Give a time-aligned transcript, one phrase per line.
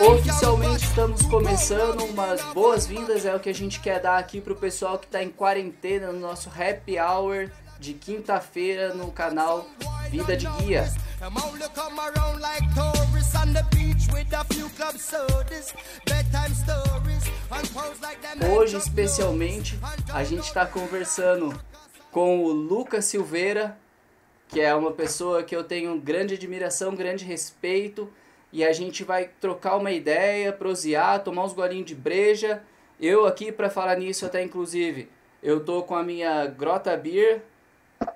[0.00, 4.98] Oficialmente estamos começando, umas boas-vindas é o que a gente quer dar aqui pro pessoal
[4.98, 9.66] que está em quarentena no nosso happy hour de quinta-feira no canal
[10.10, 10.90] Vida de Guia.
[18.56, 19.78] Hoje, especialmente,
[20.12, 21.60] a gente está conversando
[22.10, 23.76] com o Lucas Silveira,
[24.48, 28.10] que é uma pessoa que eu tenho grande admiração, grande respeito,
[28.52, 32.62] e a gente vai trocar uma ideia, prosear, tomar uns golinhos de breja.
[33.00, 35.08] Eu aqui para falar nisso até inclusive,
[35.42, 37.42] eu tô com a minha Grota Beer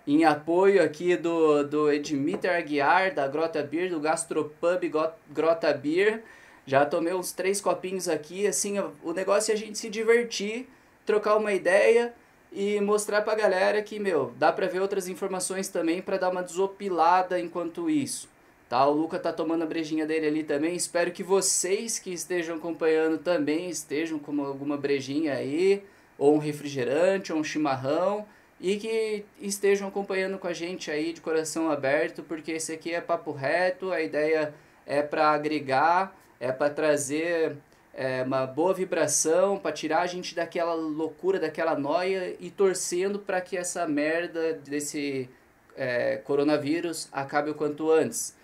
[0.06, 4.90] em apoio aqui do, do Edmiter Aguiar, da Grota Beer, do Gastropub
[5.30, 6.22] Grota Beer.
[6.66, 10.66] Já tomei uns três copinhos aqui, assim, o negócio é a gente se divertir,
[11.04, 12.14] trocar uma ideia
[12.50, 16.42] e mostrar pra galera que, meu, dá pra ver outras informações também para dar uma
[16.42, 18.33] desopilada enquanto isso.
[18.74, 18.88] Tá?
[18.88, 20.74] O Luca tá tomando a brejinha dele ali também.
[20.74, 25.84] Espero que vocês que estejam acompanhando também estejam com alguma brejinha aí,
[26.18, 28.26] ou um refrigerante, ou um chimarrão
[28.60, 33.00] e que estejam acompanhando com a gente aí de coração aberto, porque esse aqui é
[33.00, 34.52] papo reto, a ideia
[34.84, 37.56] é para agregar, é para trazer
[37.92, 43.40] é, uma boa vibração, para tirar a gente daquela loucura, daquela noia e torcendo para
[43.40, 45.30] que essa merda desse
[45.76, 48.42] é, coronavírus acabe o quanto antes.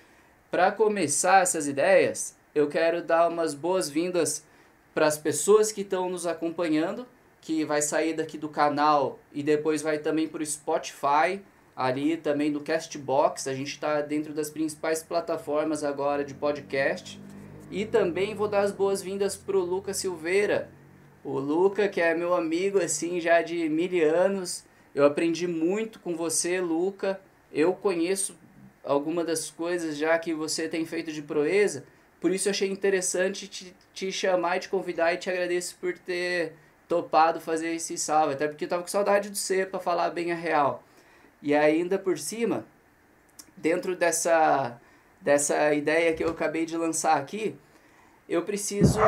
[0.51, 4.45] Para começar essas ideias, eu quero dar umas boas-vindas
[4.93, 7.07] para as pessoas que estão nos acompanhando
[7.41, 11.41] que vai sair daqui do canal e depois vai também para o Spotify,
[11.75, 13.47] ali também do Castbox.
[13.47, 17.21] A gente está dentro das principais plataformas agora de podcast.
[17.71, 20.69] E também vou dar as boas-vindas para o Luca Silveira.
[21.23, 24.65] O Luca, que é meu amigo assim já de mil anos.
[24.93, 27.21] Eu aprendi muito com você, Luca.
[27.53, 28.37] Eu conheço
[28.85, 31.85] algumas das coisas já que você tem feito de proeza.
[32.21, 35.97] Por isso eu achei interessante te, te chamar e te convidar e te agradeço por
[35.99, 36.55] ter
[36.89, 40.33] topado fazer esse salve, até porque eu tava com saudade de você para falar bem
[40.33, 40.83] a real.
[41.41, 42.67] E ainda por cima,
[43.57, 44.79] dentro dessa
[45.21, 47.55] dessa ideia que eu acabei de lançar aqui,
[48.29, 48.99] eu preciso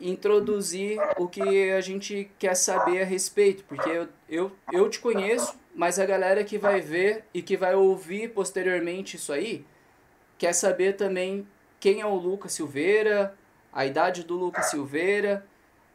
[0.00, 5.54] introduzir o que a gente quer saber a respeito, porque eu, eu, eu te conheço,
[5.74, 9.64] mas a galera que vai ver e que vai ouvir posteriormente isso aí
[10.40, 11.46] quer saber também
[11.78, 13.34] quem é o Lucas Silveira,
[13.70, 15.44] a idade do Lucas Silveira,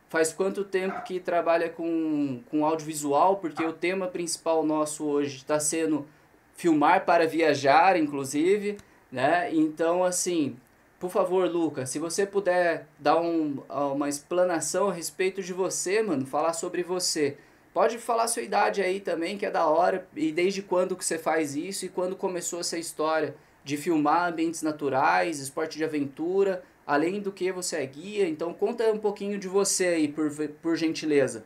[0.08, 5.60] faz quanto tempo que trabalha com, com audiovisual, porque o tema principal nosso hoje está
[5.60, 6.08] sendo
[6.56, 8.78] filmar para viajar, inclusive,
[9.12, 9.50] né?
[9.52, 10.56] Então, assim,
[11.06, 16.26] por favor, Luca, se você puder dar um, uma explanação a respeito de você, mano,
[16.26, 17.38] falar sobre você.
[17.72, 21.20] Pode falar sua idade aí também, que é da hora, e desde quando que você
[21.20, 27.22] faz isso e quando começou essa história de filmar ambientes naturais, esporte de aventura, além
[27.22, 28.28] do que você é guia.
[28.28, 31.44] Então conta um pouquinho de você aí, por, por gentileza.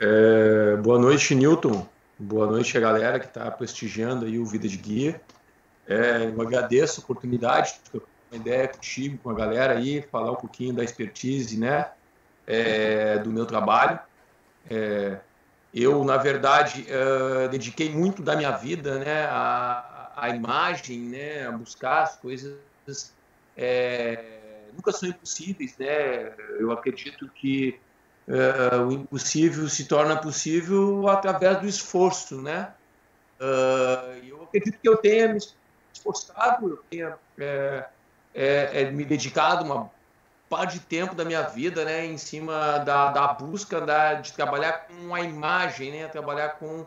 [0.00, 1.86] É, boa noite, Newton.
[2.18, 5.20] Boa noite a galera que está prestigiando aí o Vida de Guia.
[5.86, 7.78] É, eu agradeço a oportunidade
[8.36, 11.90] uma ideia contigo, com a galera aí, falar um pouquinho da expertise, né,
[12.46, 13.98] é, do meu trabalho.
[14.68, 15.18] É,
[15.74, 21.52] eu, na verdade, uh, dediquei muito da minha vida, né, à, à imagem, né, a
[21.52, 22.56] buscar as coisas
[23.56, 24.36] é,
[24.74, 26.34] nunca são impossíveis, né?
[26.58, 27.80] Eu acredito que
[28.28, 32.72] uh, o impossível se torna possível através do esforço, né?
[33.40, 35.38] Uh, eu acredito que eu tenha me
[35.92, 37.86] esforçado, eu tenha é,
[38.36, 39.90] é, é, me dedicado uma
[40.48, 44.86] par de tempo da minha vida, né, em cima da, da busca da, de trabalhar
[44.86, 46.86] com a imagem, né, trabalhar com,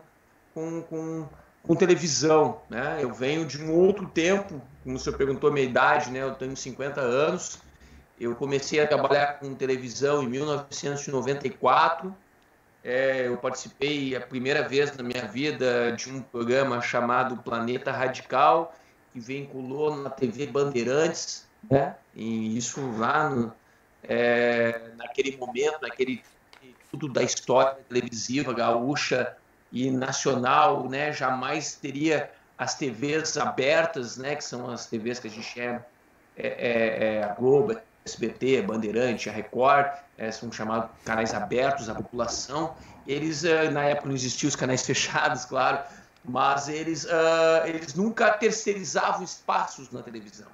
[0.53, 1.27] com, com,
[1.63, 2.99] com televisão, né.
[3.01, 6.35] Eu venho de um outro tempo, como o senhor perguntou a minha idade, né, eu
[6.35, 7.59] tenho 50 anos.
[8.19, 12.13] Eu comecei a trabalhar com televisão em 1994.
[12.83, 18.75] É, eu participei a primeira vez na minha vida de um programa chamado Planeta Radical,
[19.13, 21.95] que vinculou na TV Bandeirantes, né?
[22.15, 23.53] E isso lá no,
[24.03, 26.23] é, naquele momento, naquele
[26.91, 29.35] tudo da história televisiva gaúcha
[29.71, 31.11] e nacional, né?
[31.13, 34.35] Jamais teria as TVs abertas, né?
[34.35, 35.85] Que são as TVs que a gente chama
[36.35, 41.95] é, é, é, a Globo, SBT, Bandeirante, a Record, é, são chamados canais abertos à
[41.95, 42.75] população.
[43.05, 45.79] Eles, uh, na época não existiam os canais fechados, claro,
[46.23, 50.47] mas eles, uh, eles nunca terceirizavam espaços na televisão.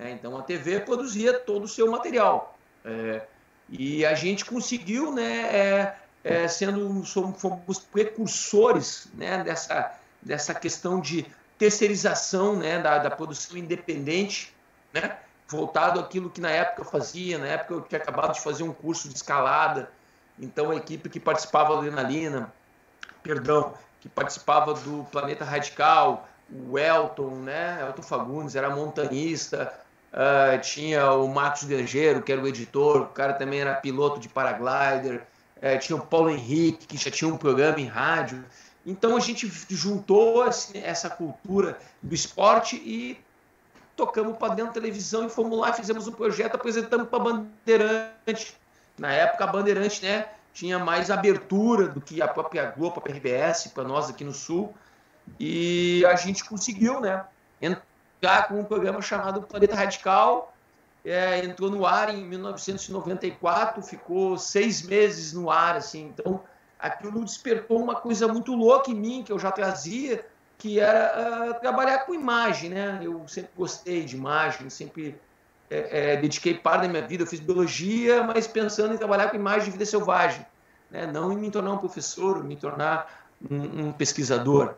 [0.00, 0.12] Né?
[0.12, 2.58] Então a TV produzia todo o seu material.
[2.82, 3.22] É,
[3.68, 11.26] e a gente conseguiu, né, é, é, sendo fomos precursores né, dessa, dessa questão de
[11.58, 14.54] terceirização né, da, da produção independente,
[14.92, 15.18] né?
[15.46, 18.72] voltado àquilo que na época eu fazia, na época eu tinha acabado de fazer um
[18.72, 19.90] curso de escalada,
[20.38, 22.52] então a equipe que participava do Adrenalina,
[23.22, 29.72] perdão, que participava do Planeta Radical, o Elton, né, Elton Fagundes era montanhista,
[30.12, 34.28] uh, tinha o Marcos Grangeiro, que era o editor, o cara também era piloto de
[34.28, 35.22] paraglider,
[35.56, 38.44] uh, tinha o Paulo Henrique, que já tinha um programa em rádio,
[38.84, 43.18] então a gente juntou essa cultura do esporte e
[43.94, 48.56] tocamos para dentro da televisão e fomos lá, fizemos um projeto, apresentamos para Bandeirante.
[48.98, 53.68] Na época a Bandeirante né, tinha mais abertura do que a própria Globo, a RBS,
[53.68, 54.74] para nós aqui no Sul.
[55.38, 57.24] E a gente conseguiu né,
[58.20, 60.54] entrar com um programa chamado Planeta Radical.
[61.02, 66.42] É, entrou no ar em 1994, ficou seis meses no ar, assim, então
[66.78, 70.22] aquilo despertou uma coisa muito louca em mim, que eu já trazia,
[70.58, 73.00] que era uh, trabalhar com imagem, né?
[73.02, 75.18] Eu sempre gostei de imagem, sempre
[75.70, 79.36] é, é, dediquei parte da minha vida, eu fiz biologia, mas pensando em trabalhar com
[79.36, 80.44] imagem de vida selvagem,
[80.90, 81.06] né?
[81.06, 84.74] Não em me tornar um professor, me tornar um, um pesquisador.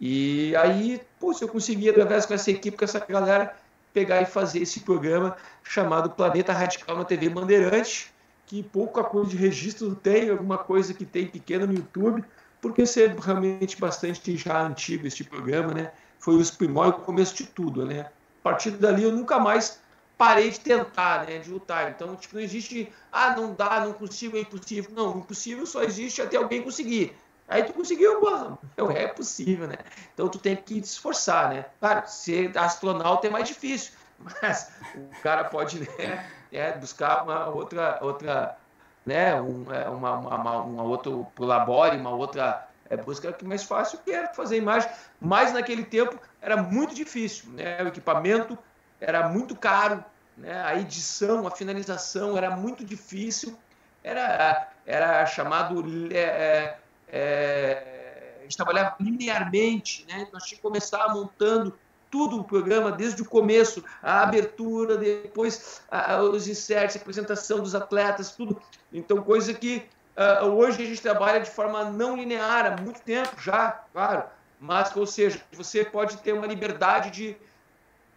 [0.00, 3.56] E aí, pô, se eu conseguia, através com essa equipe, com essa galera,
[3.92, 8.12] pegar e fazer esse programa chamado Planeta Radical na TV Bandeirante,
[8.46, 12.22] que pouca coisa de registro tem, alguma coisa que tem pequena no YouTube,
[12.60, 15.92] porque esse é realmente bastante já antigo este programa, né?
[16.18, 18.00] Foi os primórdios, o começo de tudo, né?
[18.00, 19.80] A partir dali eu nunca mais
[20.16, 21.38] parei de tentar, né?
[21.38, 21.90] De lutar.
[21.90, 24.90] Então, tipo, não existe, ah, não dá, não consigo, é impossível.
[24.94, 27.14] Não, impossível só existe até alguém conseguir.
[27.48, 28.58] Aí tu conseguiu, mano.
[28.94, 29.78] É possível, né?
[30.12, 31.66] Então tu tem que te esforçar, né?
[31.78, 33.92] Claro, ser astronauta é mais difícil,
[34.42, 38.56] mas o cara pode né, é, buscar uma outra, outra
[39.04, 44.00] né, um, é, uma, uma, uma outra labore, uma outra é, busca que mais fácil
[44.04, 44.90] que era fazer imagem,
[45.20, 48.58] mas naquele tempo era muito difícil, né, o equipamento
[49.00, 50.04] era muito caro,
[50.36, 53.56] né, a edição, a finalização era muito difícil,
[54.02, 56.76] era, era chamado é,
[57.08, 61.76] é, a gente trabalhava linearmente, né, nós tínhamos que montando
[62.10, 67.74] tudo o programa, desde o começo, a abertura, depois a, os inserts, a apresentação dos
[67.74, 68.60] atletas, tudo.
[68.92, 69.84] Então, coisa que
[70.16, 74.24] uh, hoje a gente trabalha de forma não linear há muito tempo já, claro.
[74.58, 77.36] Mas, ou seja, você pode ter uma liberdade de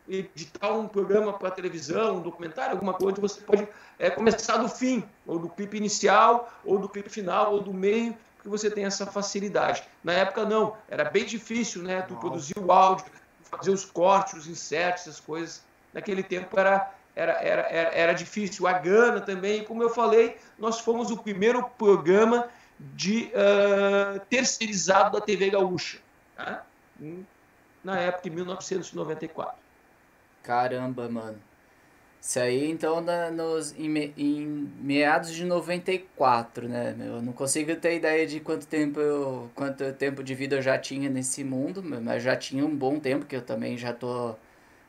[0.08, 3.68] editar um programa para televisão, um documentário, alguma coisa, você pode
[4.00, 8.18] é, começar do fim, ou do clipe inicial, ou do clipe final, ou do meio,
[8.40, 9.84] porque você tem essa facilidade.
[10.02, 12.02] Na época, não, era bem difícil, né?
[12.04, 13.06] Tu produzir o áudio,
[13.44, 15.62] fazer os cortes, os inserts, as coisas.
[15.94, 18.66] Naquele tempo era, era, era, era, era difícil.
[18.66, 22.48] A Gana também, como eu falei, nós fomos o primeiro programa
[22.80, 26.00] de uh, terceirizado da TV Gaúcha,
[26.38, 26.64] tá?
[27.84, 29.58] na época, em 1994.
[30.44, 31.42] Caramba, mano.
[32.22, 36.94] Isso aí, então, na, nos, em, em, meados de 94, né?
[37.00, 40.78] Eu não consigo ter ideia de quanto tempo, eu, quanto tempo de vida eu já
[40.78, 44.36] tinha nesse mundo, mas já tinha um bom tempo, que eu também já tô,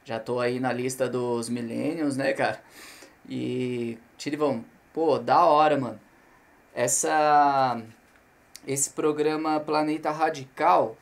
[0.04, 2.60] já tô aí na lista dos millennials, né, cara?
[3.28, 6.00] E, Tirivão, pô, da hora, mano.
[6.74, 7.80] Essa,
[8.66, 10.96] esse programa Planeta Radical,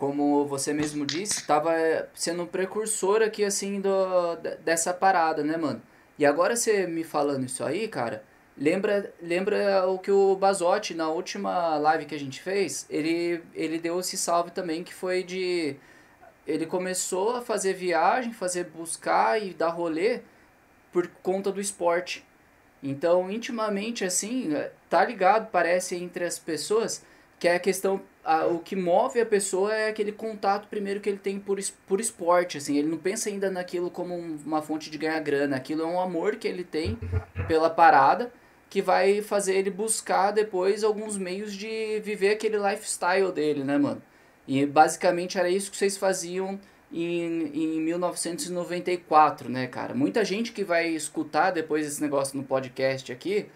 [0.00, 5.82] como você mesmo disse, estava sendo um precursor aqui, assim, do, dessa parada, né, mano?
[6.18, 8.24] E agora você me falando isso aí, cara,
[8.56, 13.78] lembra, lembra o que o Bazotti, na última live que a gente fez, ele, ele
[13.78, 15.76] deu esse salve também, que foi de...
[16.46, 20.20] Ele começou a fazer viagem, fazer buscar e dar rolê
[20.90, 22.26] por conta do esporte.
[22.82, 24.50] Então, intimamente, assim,
[24.88, 27.04] tá ligado, parece, entre as pessoas,
[27.38, 31.08] que é a questão a, o que move a pessoa é aquele contato primeiro que
[31.08, 34.98] ele tem por, por esporte, assim, ele não pensa ainda naquilo como uma fonte de
[34.98, 36.98] ganhar grana, aquilo é um amor que ele tem
[37.48, 38.32] pela parada,
[38.68, 44.00] que vai fazer ele buscar depois alguns meios de viver aquele lifestyle dele, né, mano?
[44.46, 46.58] E basicamente era isso que vocês faziam
[46.92, 49.94] em, em 1994, né, cara?
[49.94, 53.46] Muita gente que vai escutar depois esse negócio no podcast aqui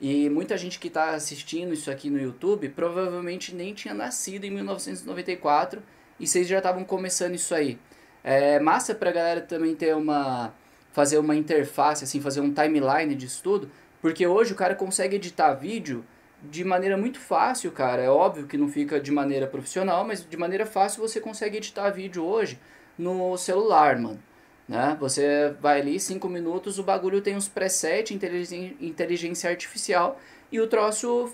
[0.00, 4.50] e muita gente que está assistindo isso aqui no YouTube provavelmente nem tinha nascido em
[4.50, 5.82] 1994
[6.18, 7.78] e vocês já estavam começando isso aí.
[8.22, 10.52] É massa para a galera também ter uma
[10.92, 13.68] fazer uma interface assim, fazer um timeline de estudo,
[14.00, 16.04] porque hoje o cara consegue editar vídeo
[16.40, 18.02] de maneira muito fácil, cara.
[18.02, 21.90] É óbvio que não fica de maneira profissional, mas de maneira fácil você consegue editar
[21.90, 22.58] vídeo hoje
[22.98, 24.22] no celular, mano.
[24.68, 24.96] Né?
[24.98, 28.14] Você vai ali, 5 minutos, o bagulho tem uns preset,
[28.80, 30.18] inteligência artificial,
[30.50, 31.32] e o troço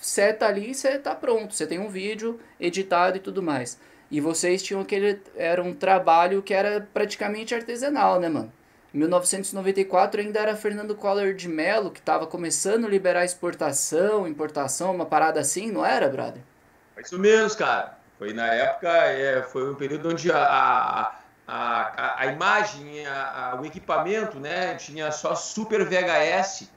[0.00, 1.54] seta ali e você tá pronto.
[1.54, 3.78] Você tem um vídeo editado e tudo mais.
[4.10, 5.20] E vocês tinham aquele.
[5.36, 8.52] Era um trabalho que era praticamente artesanal, né, mano?
[8.92, 14.92] Em 1994 ainda era Fernando Collor de Mello, que estava começando a liberar exportação, importação,
[14.92, 16.42] uma parada assim, não era, brother?
[16.98, 17.98] Isso mesmo, cara.
[18.18, 21.19] Foi na época, é, foi um período onde a, a,
[21.52, 26.70] a, a imagem, a, a, o equipamento, né, tinha só Super VHS.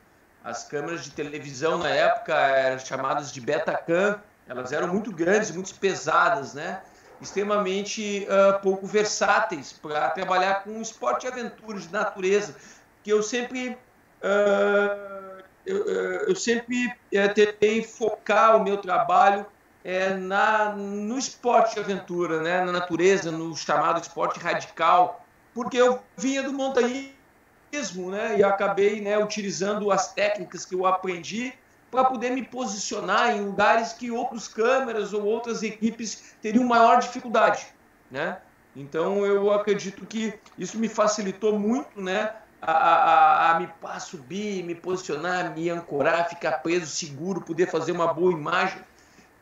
[0.44, 4.20] As câmeras de televisão na época eram chamadas de Betacam.
[4.48, 6.82] Elas eram muito grandes, muito pesadas, né?
[7.22, 12.56] extremamente uh, pouco versáteis para trabalhar com esporte e aventura de natureza,
[13.02, 13.78] que eu sempre
[14.22, 15.86] uh, eu,
[16.28, 19.46] eu, sempre uh, tentei focar o meu trabalho
[19.84, 26.00] é, na, no esporte de aventura, né, na natureza, no chamado esporte radical, porque eu
[26.16, 31.54] vinha do montanhismo, né, e acabei né, utilizando as técnicas que eu aprendi
[31.92, 37.68] para poder me posicionar em lugares que outros câmeras ou outras equipes teriam maior dificuldade,
[38.10, 38.40] né?
[38.76, 42.34] Então eu acredito que isso me facilitou muito, né?
[42.60, 48.12] A, a, a, me subir, me posicionar, me ancorar, ficar preso, seguro, poder fazer uma
[48.12, 48.82] boa imagem.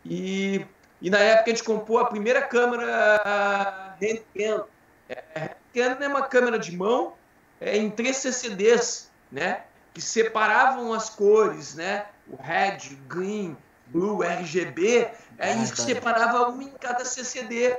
[0.05, 0.65] E,
[1.01, 4.65] e na época a gente comprou a primeira câmera Handcam.
[5.09, 7.13] É, Handcam é uma câmera de mão
[7.59, 9.63] é, em três CCDs, né?
[9.93, 12.05] Que separavam as cores, né?
[12.31, 17.77] o red, green, blue, RGB, é que separava um em cada CCD.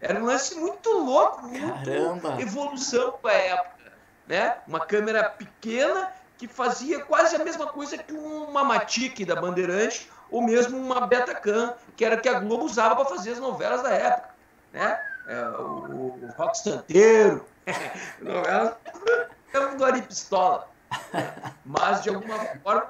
[0.00, 2.40] Era um lance muito louco, muito Caramba.
[2.40, 3.92] evolução para a época.
[4.26, 4.56] Né?
[4.66, 10.42] Uma câmera pequena que fazia quase a mesma coisa que uma Matic da Bandeirante ou
[10.42, 14.28] mesmo uma Betacam, que era que a Globo usava para fazer as novelas da época.
[14.72, 15.00] Né?
[15.26, 17.44] É, o, o Rock Santeiro,
[18.20, 18.74] novelas
[19.76, 20.68] do Ari Pistola.
[21.64, 22.86] Mas, de alguma forma,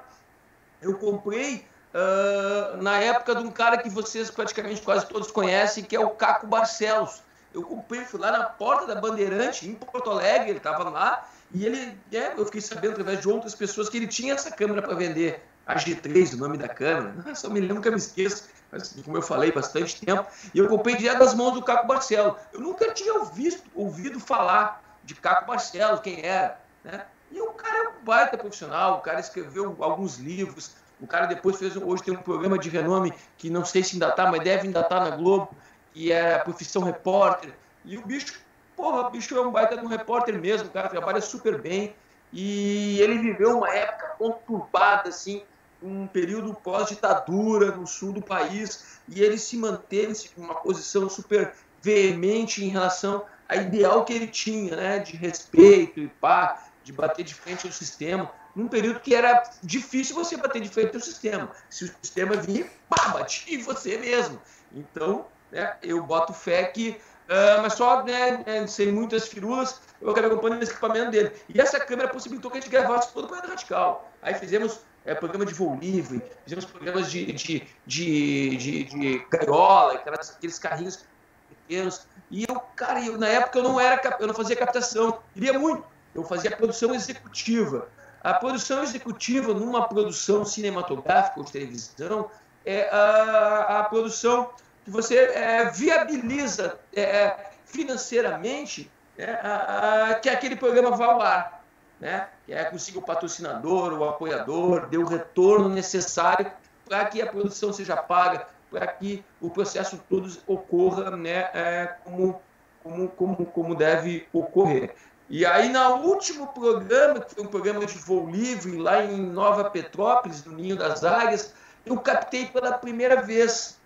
[0.81, 5.97] eu comprei uh, na época de um cara que vocês praticamente quase todos conhecem, que
[5.97, 7.23] é o Caco Barcelos.
[7.53, 11.65] Eu comprei, fui lá na porta da Bandeirante, em Porto Alegre, ele estava lá, e
[11.65, 14.95] ele, é, eu fiquei sabendo através de outras pessoas que ele tinha essa câmera para
[14.95, 15.43] vender.
[15.69, 17.15] A G3, o nome da câmera.
[17.45, 20.27] Eu me lembro que eu me esqueço, mas, como eu falei, bastante tempo.
[20.55, 22.37] E eu comprei direto das mãos do Caco Barcelos.
[22.55, 26.59] Eu nunca tinha ouvido, ouvido falar de Caco Barcelos, quem era.
[26.83, 27.05] Né?
[27.31, 31.59] E o cara é um baita profissional, o cara escreveu alguns livros, o cara depois
[31.59, 34.67] fez, hoje tem um programa de renome que não sei se ainda tá, mas deve
[34.67, 35.51] ainda estar tá na Globo,
[35.93, 37.53] que é a profissão repórter.
[37.85, 38.41] E o bicho,
[38.75, 41.95] porra, o bicho é um baita de um repórter mesmo, o cara trabalha super bem.
[42.33, 45.43] E ele viveu uma época conturbada, assim,
[45.83, 51.55] um período pós-ditadura no sul do país, e ele se manteve em uma posição super
[51.81, 57.25] veemente em relação ao ideal que ele tinha, né, de respeito e pá, de bater
[57.25, 61.51] de frente ao sistema, num período que era difícil você bater de frente ao sistema.
[61.71, 64.41] Se o sistema vinha, pá, batia em você mesmo.
[64.73, 70.11] Então, né, eu boto fé que, uh, mas só né, né, sem muitas firulas, eu
[70.11, 71.33] acabei acompanhando esse equipamento dele.
[71.49, 74.11] E essa câmera possibilitou que a gente gravasse todo o Planeta Radical.
[74.23, 79.95] Aí fizemos é, programa de voo livre, fizemos programas de, de, de, de, de gaiola,
[79.95, 81.05] aquelas, aqueles carrinhos
[81.49, 82.07] pequenos.
[82.31, 85.85] E eu, cara, eu, na época eu não era, eu não fazia captação, queria muito
[86.15, 87.89] eu fazia produção executiva.
[88.23, 92.31] A produção executiva numa produção cinematográfica ou de televisão
[92.65, 94.51] é a, a produção
[94.85, 101.23] que você é, viabiliza é, é financeiramente é, a, a, que aquele programa vá ao
[101.23, 101.58] ar.
[102.01, 102.29] Né?
[102.47, 106.51] Que é consiga o patrocinador, o apoiador, dê o retorno necessário
[106.89, 112.41] para que a produção seja paga, para que o processo todo ocorra né, é, como,
[112.83, 114.95] como, como, como deve ocorrer.
[115.31, 119.69] E aí, no último programa, que foi um programa de voo livre, lá em Nova
[119.69, 121.53] Petrópolis, no Ninho das Águias,
[121.85, 123.79] eu captei pela primeira vez.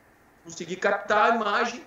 [0.44, 1.84] Consegui captar a imagem.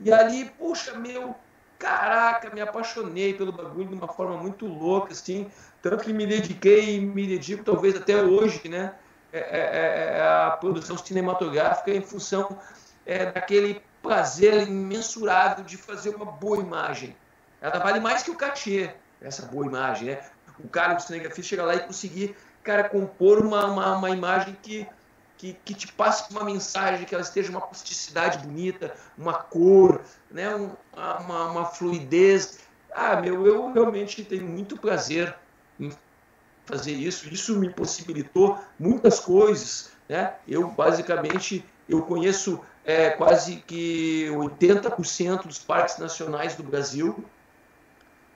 [0.00, 1.36] E ali, puxa, meu,
[1.78, 5.50] caraca, me apaixonei pelo bagulho de uma forma muito louca, assim.
[5.82, 8.94] Tanto que me dediquei e me dedico, talvez até hoje, né?
[9.32, 12.58] É, é, é, é a produção cinematográfica em função
[13.04, 17.16] é, daquele prazer imensurável de fazer uma boa imagem.
[17.60, 18.90] Ela vale mais que o cachê,
[19.20, 20.20] essa boa imagem, né?
[20.58, 24.86] O cara do cinegrafista chega lá e conseguir, cara, compor uma, uma, uma imagem que,
[25.38, 30.00] que, que, te passe uma mensagem, que ela esteja uma plasticidade bonita, uma cor,
[30.30, 30.54] né?
[30.54, 32.58] Um, uma, uma fluidez.
[32.94, 35.34] Ah, meu, eu realmente tenho muito prazer
[35.78, 35.92] em
[36.64, 37.32] fazer isso.
[37.32, 40.34] Isso me possibilitou muitas coisas, né?
[40.48, 47.24] Eu, basicamente, eu conheço é, quase que 80% dos parques nacionais do Brasil,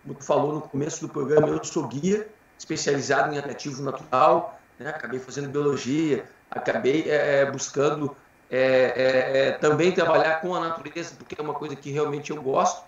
[0.02, 2.28] como tu falou no começo do programa, eu sou guia
[2.58, 4.90] especializado em atrativo natural, né?
[4.90, 8.16] acabei fazendo biologia, acabei é, é buscando
[8.50, 12.42] é, é, é, também trabalhar com a natureza, porque é uma coisa que realmente eu
[12.42, 12.84] gosto.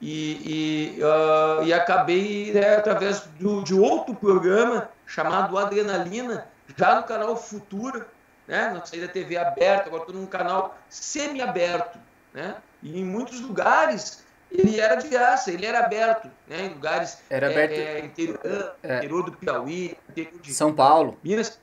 [0.00, 7.04] e, e, uh, e acabei, né, através do, de outro programa chamado Adrenalina, já no
[7.04, 8.06] canal Futura,
[8.46, 11.98] né, na saída TV aberta, agora estou num canal semi-aberto.
[12.34, 17.18] Né, e em muitos lugares ele era de graça, ele era aberto, né, em lugares
[17.30, 18.40] era aberto, é, interior,
[18.82, 21.18] é, interior do Piauí, interior de São Paulo.
[21.22, 21.61] Minas.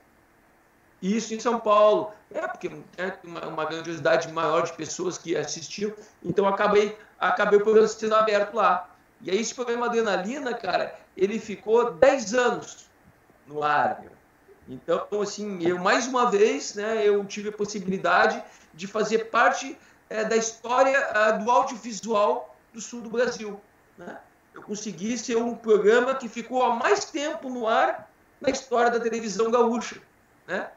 [1.02, 2.12] Isso em São Paulo.
[2.32, 5.92] É, porque é uma, uma grandiosidade maior de pessoas que assistiam.
[6.22, 8.88] Então acabei, acabei o programa sendo aberto lá.
[9.22, 12.88] E aí esse programa Adrenalina, cara, ele ficou 10 anos
[13.46, 14.02] no ar.
[14.68, 18.42] Então, assim, eu mais uma vez, né, eu tive a possibilidade
[18.72, 19.76] de fazer parte
[20.08, 23.60] é, da história é, do audiovisual do sul do Brasil.
[23.98, 24.16] Né?
[24.54, 28.08] Eu consegui ser um programa que ficou há mais tempo no ar
[28.40, 30.00] na história da televisão gaúcha.
[30.46, 30.70] Né?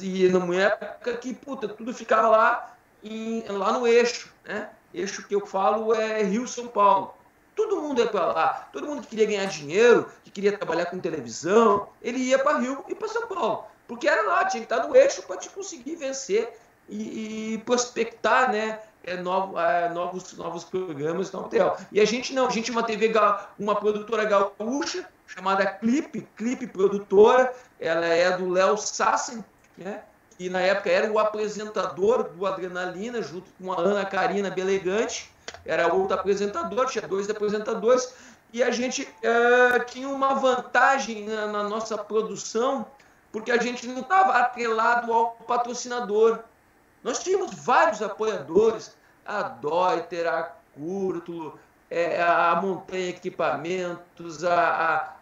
[0.00, 4.70] E numa época que, puta, tudo ficava lá, em, lá no eixo, né?
[4.92, 7.14] Eixo que eu falo é Rio-São Paulo.
[7.54, 8.68] Todo mundo ia para lá.
[8.72, 12.84] Todo mundo que queria ganhar dinheiro, que queria trabalhar com televisão, ele ia para Rio
[12.88, 13.64] e para São Paulo.
[13.86, 16.56] Porque era lá, tinha que estar no eixo para te conseguir vencer
[16.88, 18.80] e, e prospectar, né?
[19.02, 21.76] É, novo, é, novos, novos programas no hotel.
[21.90, 23.10] E a gente não, a gente uma TV,
[23.58, 29.44] uma produtora gaúcha chamada Clipe, Clipe Produtora, ela é do Léo Sassen,
[29.80, 30.02] né?
[30.38, 35.30] E na época era o apresentador do Adrenalina, junto com a Ana Karina Belegante,
[35.66, 38.14] era outro apresentador, tinha dois apresentadores,
[38.52, 42.86] e a gente é, tinha uma vantagem na, na, nossa produção,
[43.30, 46.40] porque a gente não estava atrelado ao patrocinador.
[47.02, 51.58] Nós tínhamos vários apoiadores, a Deuter, a Curto,
[51.90, 55.16] é, a Montanha Equipamentos, a, a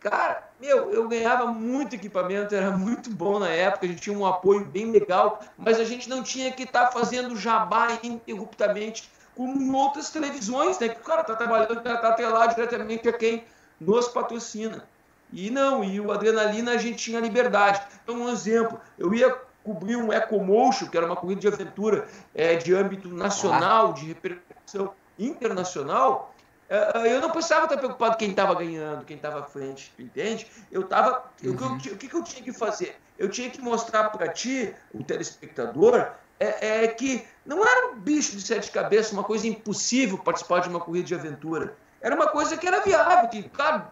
[0.00, 4.26] Cara, meu, eu ganhava muito equipamento, era muito bom na época, a gente tinha um
[4.26, 9.76] apoio bem legal, mas a gente não tinha que estar tá fazendo jabá ininterruptamente, como
[9.76, 10.88] outras televisões, né?
[10.88, 13.44] Que o cara tá trabalhando, tá, tá atrelado diretamente a quem
[13.80, 14.84] nos patrocina.
[15.32, 17.80] E não, e o Adrenalina a gente tinha liberdade.
[18.02, 19.30] Então, um exemplo, eu ia
[19.62, 24.92] cobrir um EcoMotion, que era uma corrida de aventura é, de âmbito nacional, de repercussão
[25.18, 26.34] internacional,
[26.68, 30.46] eu não precisava estar preocupado quem estava ganhando, quem estava à frente, entende?
[30.70, 31.24] Eu estava.
[31.42, 31.52] Uhum.
[31.52, 32.96] O, que eu, o que eu tinha que fazer?
[33.18, 38.36] Eu tinha que mostrar para ti, o telespectador, é, é, que não era um bicho
[38.36, 41.74] de sete cabeças, uma coisa impossível participar de uma corrida de aventura.
[42.00, 43.84] Era uma coisa que era viável, que, claro,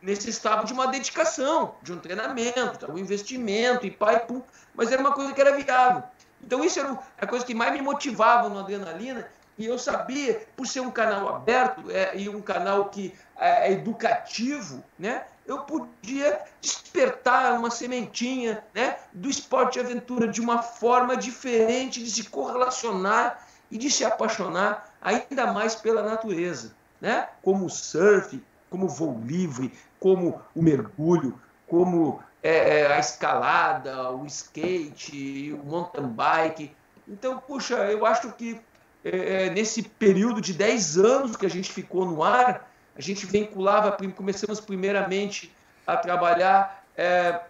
[0.00, 4.42] necessitava de uma dedicação, de um treinamento, um investimento e pai, pum,
[4.74, 6.02] mas era uma coisa que era viável.
[6.42, 10.66] Então, isso era a coisa que mais me motivava no Adrenalina e eu sabia, por
[10.66, 15.24] ser um canal aberto é, e um canal que é, é educativo, né?
[15.44, 22.10] Eu podia despertar uma sementinha, né, do esporte de aventura de uma forma diferente de
[22.10, 27.28] se correlacionar e de se apaixonar ainda mais pela natureza, né?
[27.42, 28.40] Como o surf,
[28.70, 35.66] como o voo livre, como o mergulho, como é, é a escalada, o skate, o
[35.66, 36.76] mountain bike.
[37.06, 38.60] Então, puxa, eu acho que
[39.04, 43.26] é, é, nesse período de 10 anos que a gente ficou no ar, a gente
[43.26, 45.54] vinculava, começamos primeiramente
[45.86, 47.40] a trabalhar é,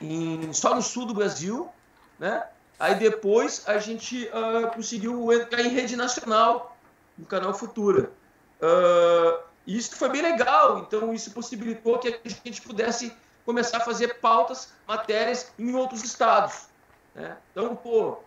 [0.00, 1.68] em, só no sul do Brasil,
[2.18, 2.44] né?
[2.78, 6.76] Aí depois a gente uh, conseguiu entrar em rede nacional,
[7.16, 8.10] no canal Futura.
[8.60, 13.12] Uh, isso foi bem legal, então isso possibilitou que a gente pudesse
[13.46, 16.66] começar a fazer pautas, matérias em outros estados.
[17.14, 17.36] Né?
[17.50, 18.18] Então, pô,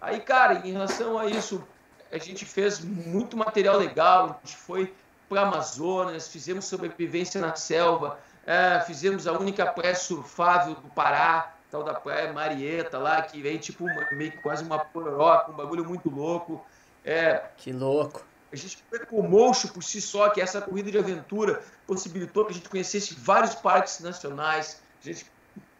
[0.00, 1.66] aí, cara, em relação a isso,
[2.10, 4.94] a gente fez muito material legal, a gente foi
[5.28, 11.82] para Amazonas, fizemos sobrevivência na selva, é, fizemos a única praia surfável do Pará, tal
[11.82, 15.84] da praia Marieta lá, que vem tipo uma, meio que quase uma pororoca, um bagulho
[15.84, 16.64] muito louco.
[17.04, 18.24] É, que louco.
[18.52, 22.44] A gente foi com o Mocho por si só, que essa corrida de aventura possibilitou
[22.44, 24.80] que a gente conhecesse vários parques nacionais.
[25.02, 25.26] A gente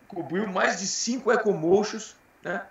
[0.09, 2.67] cobriu mais de cinco ecomochos, né?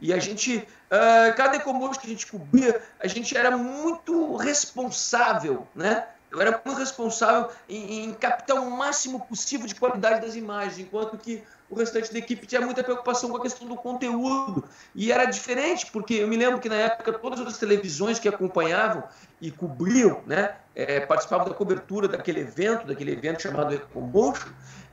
[0.00, 5.66] E a gente, uh, cada ecomocho que a gente cobria, a gente era muito responsável,
[5.74, 6.06] né?
[6.30, 11.18] Eu era muito responsável em, em, captar o máximo possível de qualidade das imagens, enquanto
[11.18, 14.64] que o restante da equipe tinha muita preocupação com a questão do conteúdo.
[14.94, 19.02] E era diferente, porque eu me lembro que na época todas as televisões que acompanhavam
[19.40, 24.48] e cobriam, né, é, participavam da cobertura daquele evento, daquele evento chamado Ecomotion,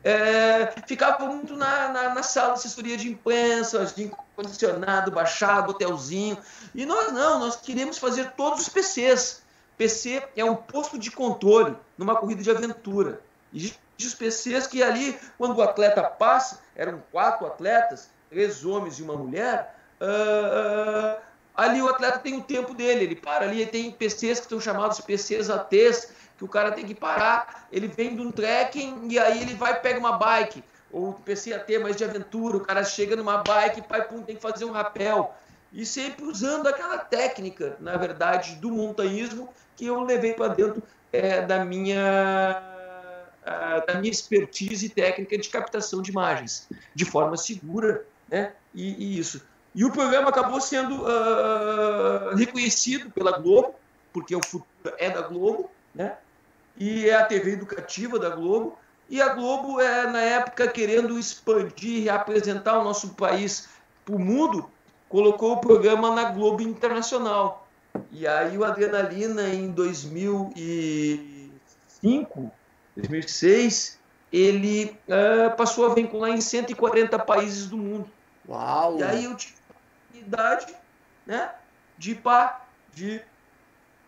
[0.07, 6.37] é, ficava muito na, na, na, sala de assessoria de imprensa, de condicionado, baixado, hotelzinho.
[6.73, 9.43] E nós não, nós queríamos fazer todos os PCs.
[9.77, 13.19] PC é um posto de controle numa corrida de aventura.
[13.51, 19.03] E os PCs que ali, quando o atleta passa, eram quatro atletas, três homens e
[19.03, 21.21] uma mulher, uh,
[21.53, 25.01] ali o atleta tem o tempo dele, ele para ali, tem PCs que são chamados
[25.01, 29.41] PCs ATs, que o cara tem que parar, ele vem de um trekking e aí
[29.41, 33.37] ele vai pega uma bike, ou PC AT mais de aventura, o cara chega numa
[33.39, 35.35] bike, pai, pum, tem que fazer um rapel.
[35.73, 41.41] E sempre usando aquela técnica, na verdade, do montanhismo que eu levei para dentro é,
[41.41, 42.73] da minha
[43.85, 48.51] da minha expertise técnica de captação de imagens, de forma segura, né?
[48.73, 49.41] E, e isso.
[49.73, 53.75] E o programa acabou sendo uh, reconhecido pela Globo,
[54.11, 56.17] porque o futuro é da Globo, né?
[56.77, 58.77] E é a TV educativa da Globo.
[59.09, 63.69] E a Globo, é, na época, querendo expandir e apresentar o nosso país
[64.05, 64.69] para o mundo,
[65.09, 67.65] colocou o programa na Globo Internacional.
[68.11, 72.51] E aí o Adrenalina, em 2005,
[72.95, 73.99] 2006,
[74.31, 78.09] ele uh, passou a vincular em 140 países do mundo.
[78.47, 78.99] Uau!
[78.99, 79.55] E aí eu tive
[80.13, 80.75] a idade,
[81.25, 81.51] né,
[81.97, 83.21] de pá, de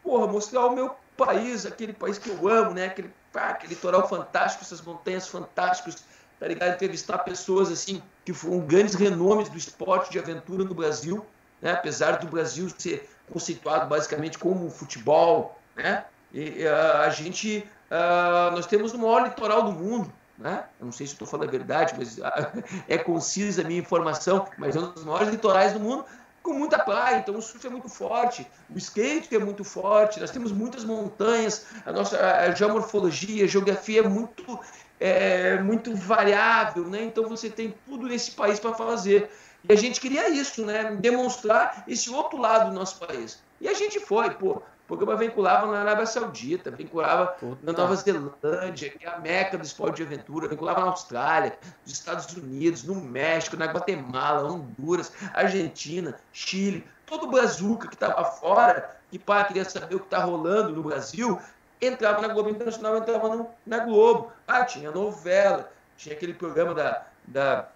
[0.04, 0.94] porra, mostrar o meu
[1.26, 6.04] país, aquele país que eu amo, né, aquele, aquele litoral fantástico, essas montanhas fantásticas,
[6.40, 6.74] tá ligado?
[6.74, 11.26] Entrevistar pessoas assim que foram grandes renomes do esporte de aventura no Brasil,
[11.62, 16.06] né, apesar do Brasil ser conceituado basicamente como futebol, né?
[16.34, 20.64] E, uh, a gente Uh, nós temos o maior litoral do mundo, né?
[20.80, 22.24] Eu não sei se estou falando a verdade, mas uh,
[22.88, 26.06] é concisa a minha informação, mas é um dos maiores litorais do mundo
[26.50, 30.32] com muita praia, então o surf é muito forte, o skate é muito forte, nós
[30.32, 34.60] temos muitas montanhas, a nossa a geomorfologia, a geografia é muito,
[35.00, 37.04] é, muito variável, né?
[37.04, 39.30] Então você tem tudo nesse país para fazer.
[39.68, 40.96] E a gente queria isso, né?
[41.00, 43.40] Demonstrar esse outro lado do nosso país.
[43.62, 47.60] E a gente foi, pô programa vinculava na Arábia Saudita, vinculava Puta.
[47.62, 51.94] na Nova Zelândia, que é a meca do esporte de aventura, vinculava na Austrália, nos
[51.94, 58.98] Estados Unidos, no México, na Guatemala, Honduras, Argentina, Chile, todo o Brazuca que estava fora,
[59.12, 61.40] que pá, queria saber o que está rolando no Brasil,
[61.80, 64.32] entrava na Globo Internacional, entrava no, na Globo.
[64.48, 67.68] Ah, tinha novela, tinha aquele programa da, da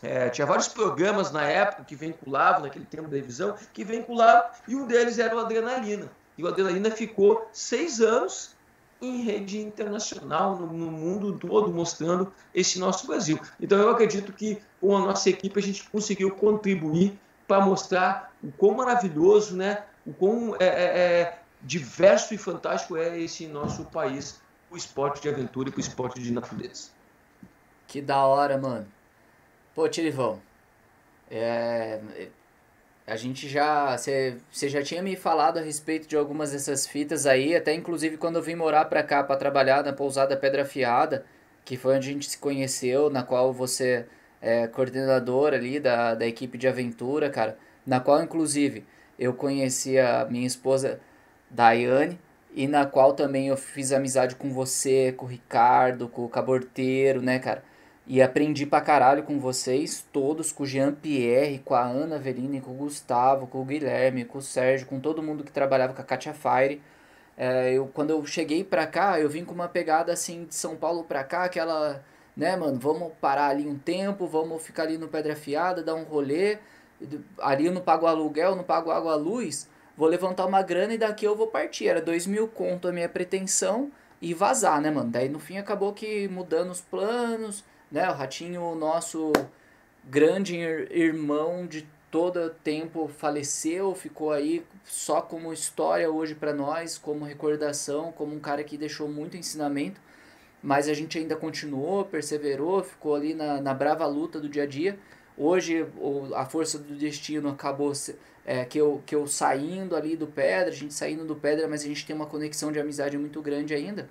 [0.00, 4.76] é, tinha vários programas na época que vinculavam, naquele tempo da televisão, que vinculavam, e
[4.76, 6.08] um deles era o Adrenalina.
[6.36, 8.54] E o Adrenalina ficou seis anos
[9.00, 13.38] em rede internacional, no, no, mundo todo, mostrando esse nosso Brasil.
[13.60, 17.18] Então eu acredito que com a nossa equipe a gente conseguiu contribuir
[17.48, 23.18] para mostrar o quão maravilhoso, né, o quão é, é, é, diverso e fantástico é
[23.18, 24.40] esse nosso país,
[24.70, 26.90] o esporte de aventura e o esporte de natureza.
[27.88, 28.86] Que da hora, mano.
[29.74, 30.40] Pô, Tirivão,
[31.30, 32.00] é,
[33.06, 33.96] a gente já.
[33.96, 38.36] Você já tinha me falado a respeito de algumas dessas fitas aí, até inclusive quando
[38.36, 41.24] eu vim morar pra cá para trabalhar na pousada Pedra Fiada,
[41.64, 44.06] que foi onde a gente se conheceu, na qual você
[44.40, 47.56] é coordenador ali da, da equipe de aventura, cara.
[47.86, 48.84] Na qual, inclusive,
[49.18, 51.00] eu conheci a minha esposa
[51.50, 52.18] Daiane,
[52.54, 57.22] e na qual também eu fiz amizade com você, com o Ricardo, com o Caborteiro,
[57.22, 57.64] né, cara?
[58.06, 62.72] E aprendi pra caralho com vocês, todos, com o Jean-Pierre, com a Ana Verini, com
[62.72, 66.04] o Gustavo, com o Guilherme, com o Sérgio, com todo mundo que trabalhava com a
[66.04, 66.82] Katia Fire.
[67.36, 70.76] É, eu, quando eu cheguei pra cá, eu vim com uma pegada assim de São
[70.76, 72.04] Paulo pra cá, aquela,
[72.36, 76.02] né, mano, vamos parar ali um tempo, vamos ficar ali no Pedra Fiada, dar um
[76.02, 76.58] rolê.
[77.38, 81.24] Ali eu não pago aluguel, não pago água, luz, vou levantar uma grana e daqui
[81.24, 81.86] eu vou partir.
[81.86, 85.10] Era dois mil conto a minha pretensão e vazar, né, mano?
[85.10, 88.08] Daí no fim acabou que mudando os planos né?
[88.08, 89.32] O Ratinho, nosso
[90.02, 97.24] grande irmão de todo tempo, faleceu, ficou aí só como história hoje para nós, como
[97.24, 100.00] recordação, como um cara que deixou muito ensinamento.
[100.62, 104.66] Mas a gente ainda continuou, perseverou, ficou ali na, na brava luta do dia a
[104.66, 104.98] dia.
[105.36, 105.86] Hoje
[106.34, 107.92] a força do destino acabou
[108.44, 111.82] é, que, eu, que eu saindo ali do Pedra, a gente saindo do Pedra, mas
[111.82, 114.08] a gente tem uma conexão de amizade muito grande ainda.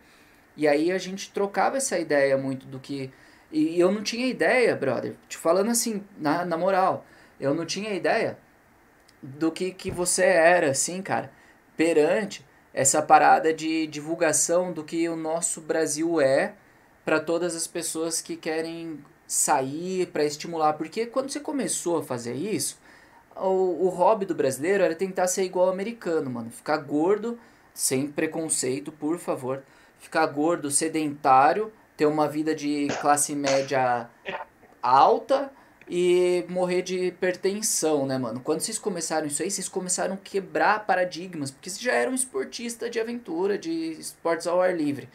[0.58, 3.12] E aí a gente trocava essa ideia muito do que
[3.52, 7.06] e eu não tinha ideia, brother, te falando assim, na, na moral,
[7.40, 8.38] eu não tinha ideia
[9.22, 11.32] do que, que você era, assim, cara,
[11.76, 16.54] perante essa parada de divulgação do que o nosso Brasil é
[17.04, 20.74] para todas as pessoas que querem sair para estimular.
[20.74, 22.80] Porque quando você começou a fazer isso,
[23.36, 26.50] o, o hobby do brasileiro era tentar ser igual ao americano, mano.
[26.50, 27.38] Ficar gordo,
[27.74, 29.64] sem preconceito, por favor.
[30.00, 34.10] Ficar gordo, sedentário, ter uma vida de classe média
[34.82, 35.52] alta
[35.88, 38.40] e morrer de hipertensão, né, mano?
[38.40, 42.16] Quando vocês começaram isso aí, vocês começaram a quebrar paradigmas, porque vocês já eram um
[42.16, 45.08] esportista de aventura, de esportes ao ar livre.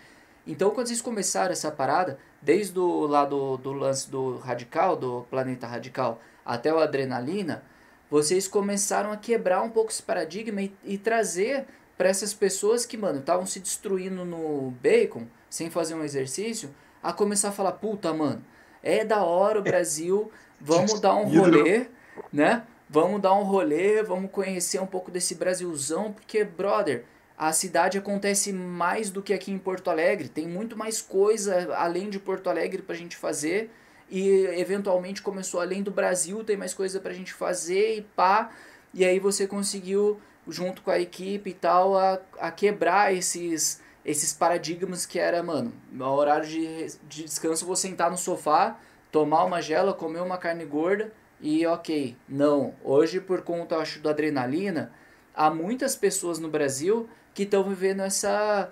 [0.47, 5.67] Então, quando vocês começaram essa parada, desde o lado do lance do radical, do planeta
[5.67, 7.65] radical, até o adrenalina,
[8.09, 11.67] vocês começaram a quebrar um pouco esse paradigma e, e trazer
[11.99, 17.13] para essas pessoas que, mano, estavam se destruindo no bacon, sem fazer um exercício, a
[17.13, 18.45] começar a falar, puta, mano,
[18.83, 21.87] é da hora o Brasil, vamos dar um rolê,
[22.33, 22.65] né?
[22.89, 27.05] Vamos dar um rolê, vamos conhecer um pouco desse Brasilzão, porque, brother,
[27.37, 30.29] a cidade acontece mais do que aqui em Porto Alegre.
[30.29, 33.71] Tem muito mais coisa além de Porto Alegre pra gente fazer.
[34.09, 38.51] E eventualmente começou além do Brasil, tem mais coisa pra gente fazer e pá.
[38.95, 44.33] E aí você conseguiu, junto com a equipe e tal, a, a quebrar esses, esses
[44.33, 48.79] paradigmas que era, mano, no horário de, de descanso vou sentar no sofá,
[49.11, 52.17] tomar uma gela, comer uma carne gorda e ok.
[52.29, 54.93] Não, hoje por conta, acho, da adrenalina,
[55.35, 58.71] há muitas pessoas no Brasil que estão vivendo essa,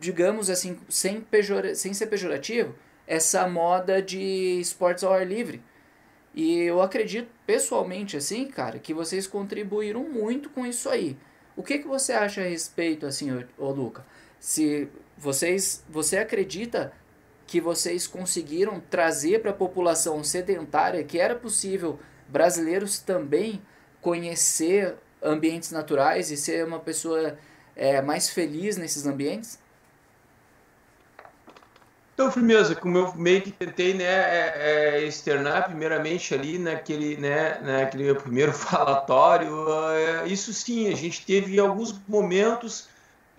[0.00, 2.74] digamos assim, sem, pejora, sem ser pejorativo,
[3.06, 5.62] essa moda de esportes ao ar livre.
[6.34, 11.18] E eu acredito pessoalmente, assim, cara, que vocês contribuíram muito com isso aí.
[11.54, 14.06] O que, que você acha a respeito, assim, ô, ô Luca?
[14.40, 16.92] Se vocês, você acredita
[17.46, 23.60] que vocês conseguiram trazer para a população sedentária que era possível brasileiros também
[24.00, 27.36] conhecer ambientes naturais e ser uma pessoa
[27.76, 29.58] é, mais feliz nesses ambientes?
[32.14, 37.58] Então, firmeza, como eu meio que tentei né, é, é, externar primeiramente ali naquele, né,
[37.62, 39.50] naquele meu primeiro falatório,
[39.92, 42.89] é, isso sim, a gente teve alguns momentos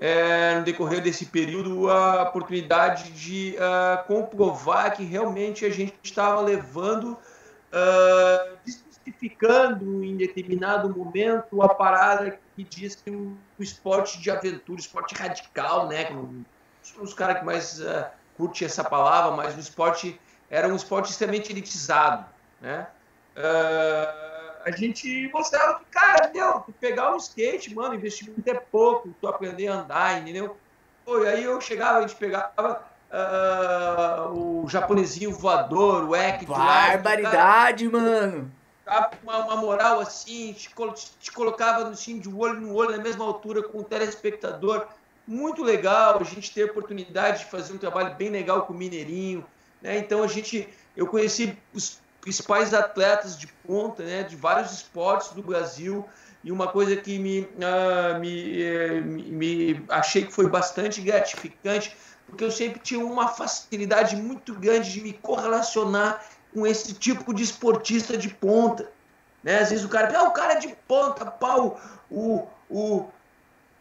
[0.02, 6.42] é, no decorrer desse período a oportunidade de uh, comprovar que realmente a gente estava
[6.42, 14.78] levando, uh, desmistificando em determinado momento a parada que diz que o, esporte de aventura,
[14.78, 16.10] o esporte radical, né?
[17.00, 21.52] Os caras que mais uh, curte essa palavra, mas o esporte era um esporte extremamente
[21.52, 22.26] elitizado,
[22.60, 22.88] né?
[23.38, 24.31] Uh,
[24.65, 29.28] a gente mostrava que, cara, meu, tu pegar um skate, mano, investimento é pouco, tu
[29.28, 30.58] aprender a andar, entendeu?
[31.06, 36.45] Pô, e aí eu chegava, a gente pegava uh, o japonesinho voador, o Ek.
[36.45, 38.52] Barbaridade, lá, mano!
[39.24, 40.69] Uma, uma, moral assim, te,
[41.19, 44.88] te colocava assim, de olho no olho, na mesma altura com o telespectador.
[45.26, 48.76] Muito legal, a gente ter a oportunidade de fazer um trabalho bem legal com o
[48.76, 49.45] Mineirinho.
[49.82, 49.97] Né?
[49.97, 55.42] Então a gente, eu conheci os principais atletas de ponta, né, de vários esportes do
[55.42, 56.08] Brasil.
[56.44, 61.96] E uma coisa que me, uh, me, eh, me, me, achei que foi bastante gratificante,
[62.26, 67.44] porque eu sempre tinha uma facilidade muito grande de me correlacionar com esse tipo de
[67.44, 68.90] esportista de ponta.
[69.44, 69.60] Né?
[69.60, 71.80] Às vezes o cara, ah, o cara é de ponta, pau,
[72.10, 73.06] o, o,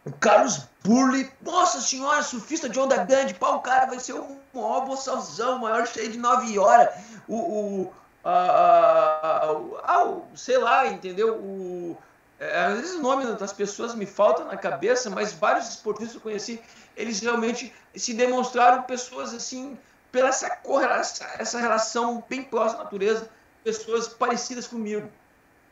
[0.05, 4.37] o Carlos Burley, nossa senhora, surfista de onda grande, pau, o cara vai ser o
[4.53, 6.89] maior boçalzão, o maior cheio de nove horas.
[7.27, 11.35] O, o, ah, ah, sei lá, entendeu?
[11.35, 11.97] O,
[12.39, 16.17] é, às vezes o nome das pessoas me falta na cabeça, mas vários esportistas que
[16.17, 16.61] eu conheci,
[16.95, 19.77] eles realmente se demonstraram pessoas assim,
[20.11, 23.29] pela essa, correlação, essa relação bem próxima à natureza,
[23.63, 25.07] pessoas parecidas comigo.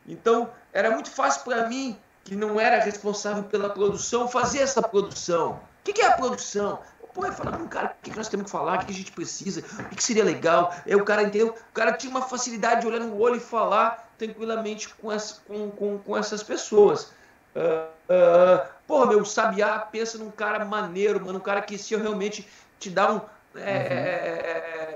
[0.06, 5.60] Então, era muito fácil para mim, que não era responsável pela produção, fazer essa produção.
[5.80, 6.80] O que é a produção?
[7.12, 9.64] Pô, eu falava, cara, o que nós temos que falar, o que a gente precisa,
[9.80, 10.72] o que seria legal.
[10.86, 11.48] Aí o cara, entendeu?
[11.48, 15.70] O cara tinha uma facilidade de olhar no olho e falar tranquilamente com, essa, com,
[15.70, 17.12] com, com essas pessoas.
[17.54, 22.00] Uh, uh, porra, meu, Sabiá pensa num cara maneiro, mano, um cara que se eu
[22.00, 23.20] realmente te dá um.
[23.56, 23.64] É, uhum.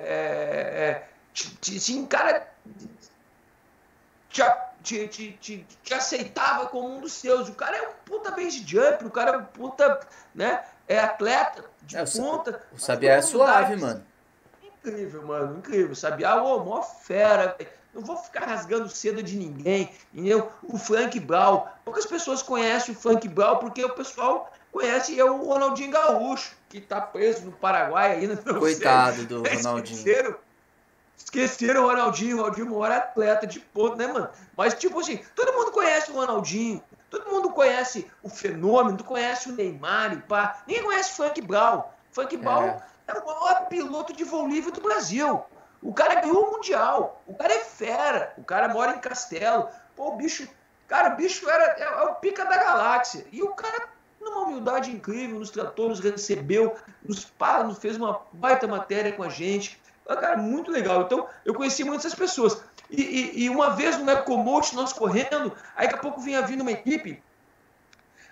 [0.06, 1.08] é, é,
[1.62, 2.48] sim, cara.
[4.28, 7.48] Te, te, te, te, aceitava como um dos seus.
[7.48, 10.00] O cara é um puta base jump, o cara é um puta,
[10.34, 10.62] né?
[10.86, 12.60] É atleta de é, ponta.
[12.72, 14.04] O Sabiá é suave, mano.
[14.62, 15.92] Incrível, mano, incrível.
[15.92, 17.56] O Sabiá, ô, mó fera,
[17.92, 20.50] Não vou ficar rasgando seda de ninguém, entendeu?
[20.62, 21.66] O Frank Brown.
[21.84, 26.80] Poucas pessoas conhecem o Frank Brown porque o pessoal conhece é o Ronaldinho Gaúcho, que
[26.80, 28.36] tá preso no Paraguai ainda.
[28.36, 29.26] Coitado sei.
[29.26, 29.96] do Ronaldinho.
[29.96, 30.36] Esqueceram,
[31.16, 32.36] esqueceram o Ronaldinho.
[32.36, 34.28] O Ronaldinho é maior atleta de ponta, né, mano?
[34.56, 36.82] Mas, tipo assim, todo mundo conhece o Ronaldinho.
[37.14, 40.64] Todo mundo conhece o fenômeno, tu conhece o Neymar e pá.
[40.66, 41.84] Ninguém conhece o Frank Brown.
[42.10, 42.82] Frank Brown é.
[43.06, 45.40] é o maior piloto de voo livre do Brasil.
[45.80, 47.22] O cara ganhou o Mundial.
[47.24, 48.34] O cara é fera.
[48.36, 49.68] O cara mora em Castelo.
[49.94, 50.48] Pô, o bicho.
[50.88, 53.24] Cara, o bicho era, é, é o pica da galáxia.
[53.30, 53.86] E o cara,
[54.20, 59.22] numa humildade incrível, nos tratou, nos recebeu, nos, pá, nos fez uma baita matéria com
[59.22, 59.80] a gente.
[60.04, 61.02] Cara, muito legal.
[61.02, 62.60] Então, eu conheci muitas pessoas.
[62.96, 66.60] E, e, e uma vez no Ecomote, nós correndo, aí daqui a pouco vinha vindo
[66.60, 67.22] uma equipe.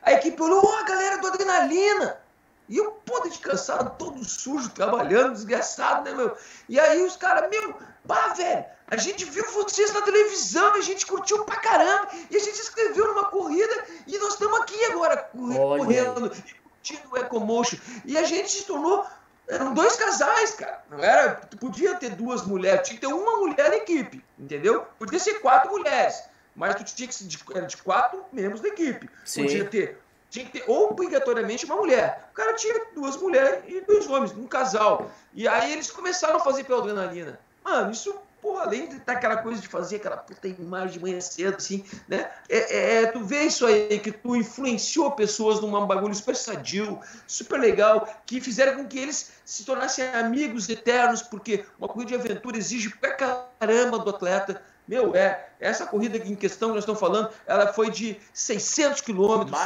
[0.03, 2.21] A equipe olhou, oh, a galera do Adrenalina.
[2.69, 6.37] E eu, pô, descansado, todo sujo, trabalhando, desgraçado, né, meu?
[6.69, 7.75] E aí os caras, meu,
[8.07, 12.41] pá, velho, A gente viu vocês na televisão, a gente curtiu pra caramba, e a
[12.41, 17.79] gente escreveu numa corrida, e nós estamos aqui agora, correndo, curtindo o Ecomotion.
[18.05, 19.05] E a gente se tornou
[19.55, 20.83] eram dois casais, cara.
[20.91, 24.87] Não era, tu podia ter duas mulheres, tinha que ter uma mulher na equipe, entendeu?
[24.99, 26.23] Podia ser quatro mulheres,
[26.55, 29.09] mas tu tinha que ser de, de quatro membros da equipe.
[29.25, 29.43] Sim.
[29.43, 29.99] Podia ter,
[30.31, 32.29] tinha que ter obrigatoriamente uma mulher.
[32.33, 35.11] O cara tinha duas mulheres e dois homens, um casal.
[35.35, 37.39] E aí eles começaram a fazer pela adrenalina.
[37.63, 41.21] Mano, isso porra, além de estar aquela coisa de fazer aquela puta imagem de manhã
[41.21, 42.29] cedo, assim, né?
[42.49, 46.99] É, é, é, tu vê isso aí, que tu influenciou pessoas num bagulho super sadio,
[47.25, 52.15] super legal, que fizeram com que eles se tornassem amigos eternos, porque uma corrida de
[52.17, 54.61] aventura exige pra caramba do atleta.
[54.89, 59.57] Meu, é, essa corrida em questão que nós estamos falando, ela foi de 600 quilômetros.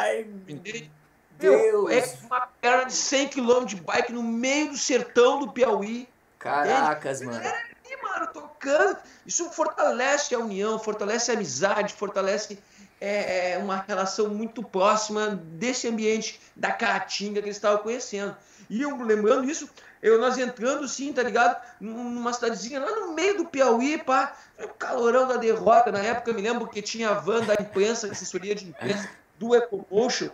[1.40, 6.06] Meu, é uma perna de 100 quilômetros de bike no meio do sertão do Piauí.
[6.38, 7.42] Caracas, entende?
[7.42, 8.98] mano mano, tocando.
[9.26, 12.58] Isso fortalece a união, fortalece a amizade, fortalece
[13.00, 18.36] é, é, uma relação muito próxima desse ambiente da caatinga que eles estavam conhecendo.
[18.68, 19.68] E eu lembrando isso,
[20.02, 21.60] eu, nós entrando sim, tá ligado?
[21.80, 24.36] Numa cidadezinha lá no meio do Piauí, pá,
[24.78, 25.92] calorão da derrota.
[25.92, 30.30] Na época me lembro que tinha a van da imprensa, assessoria de imprensa do Ecomotion,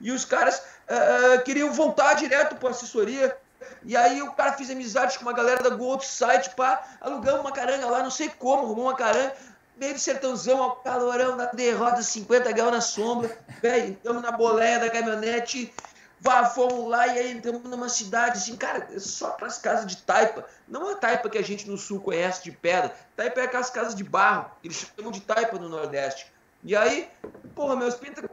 [0.00, 3.36] e os caras uh, queriam voltar direto para a assessoria
[3.84, 7.52] e aí o cara fez amizade com uma galera da Gold Site, pá, alugamos uma
[7.52, 9.34] caranga lá, não sei como, arrumou uma caranga,
[9.76, 14.90] meio sertãozão, ao calorão da derrota, 50 graus na sombra, velho, estamos na boleia da
[14.90, 15.72] caminhonete,
[16.20, 19.96] vá, fomos lá e aí entramos numa cidade, assim, cara, só para as casas de
[19.96, 23.70] taipa, não a taipa que a gente no sul conhece de pedra, taipa é aquelas
[23.70, 26.32] casas de barro, eles chamam de taipa no Nordeste.
[26.64, 27.10] E aí,
[27.56, 28.24] porra, meus pintas,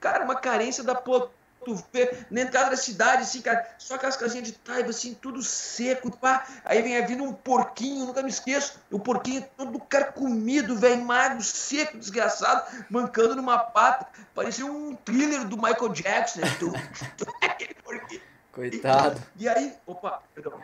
[0.00, 1.28] cara, uma carência da porra
[1.64, 5.42] tu vê na entrada da cidade, assim, cara, só aquelas casinhas de taiba, assim, tudo
[5.42, 6.46] seco, pá.
[6.64, 11.98] Aí vem vindo um porquinho, nunca me esqueço, o porquinho todo carcomido, velho, magro, seco,
[11.98, 14.06] desgraçado, mancando numa pata.
[14.34, 16.56] Parecia um thriller do Michael Jackson, né?
[16.58, 16.72] Tu,
[17.42, 18.22] aquele porquinho.
[18.52, 19.20] Coitado.
[19.36, 20.60] E, e, aí, opa, perdão.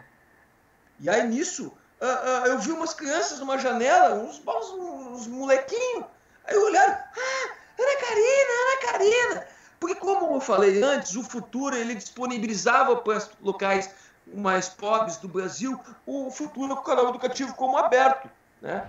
[1.01, 6.05] E aí nisso, uh, uh, eu vi umas crianças numa janela, uns, uns, uns molequinhos.
[6.45, 9.47] Aí olharam, ah, Ana Karina, Ana Karina.
[9.81, 13.91] Porque, como eu falei antes, o futuro ele disponibilizava para os locais
[14.27, 18.29] mais pobres do Brasil o futuro com o canal educativo como aberto.
[18.61, 18.87] Né?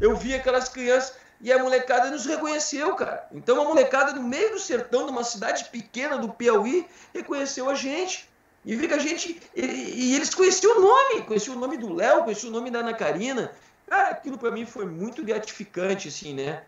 [0.00, 3.26] Eu vi aquelas crianças e a molecada nos reconheceu, cara.
[3.30, 7.74] Então a molecada no meio do sertão, de uma cidade pequena do Piauí, reconheceu a
[7.74, 8.26] gente.
[8.64, 9.40] E vi que a gente.
[9.54, 12.78] E, e eles conheciam o nome, conheciam o nome do Léo, conheciam o nome da
[12.80, 13.52] Ana Karina.
[13.86, 16.62] Cara, aquilo para mim foi muito gratificante, assim, né?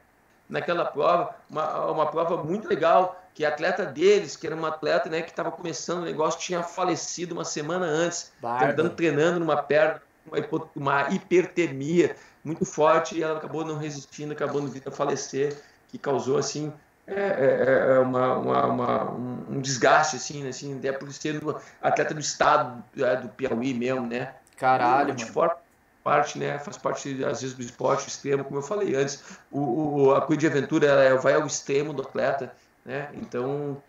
[0.53, 5.09] Naquela prova, uma, uma prova muito legal, que a atleta deles, que era uma atleta
[5.09, 10.03] né, que estava começando o negócio, tinha falecido uma semana antes, andando treinando numa perna,
[10.27, 15.57] uma, uma hipertermia muito forte, e ela acabou não resistindo, acabou no a falecer,
[15.89, 16.71] que causou assim
[17.07, 21.41] é, é, é uma, uma, uma, um desgaste assim, né, assim, até por ser
[21.81, 24.35] atleta do estado é, do Piauí mesmo, né?
[24.57, 25.57] Caralho, de forma
[26.03, 29.23] parte, né, faz parte às vezes do esporte extremo, como eu falei antes.
[29.51, 32.53] O, o a corrida de aventura ela vai ao extremo do atleta,
[32.85, 33.11] né?
[33.15, 33.81] Então,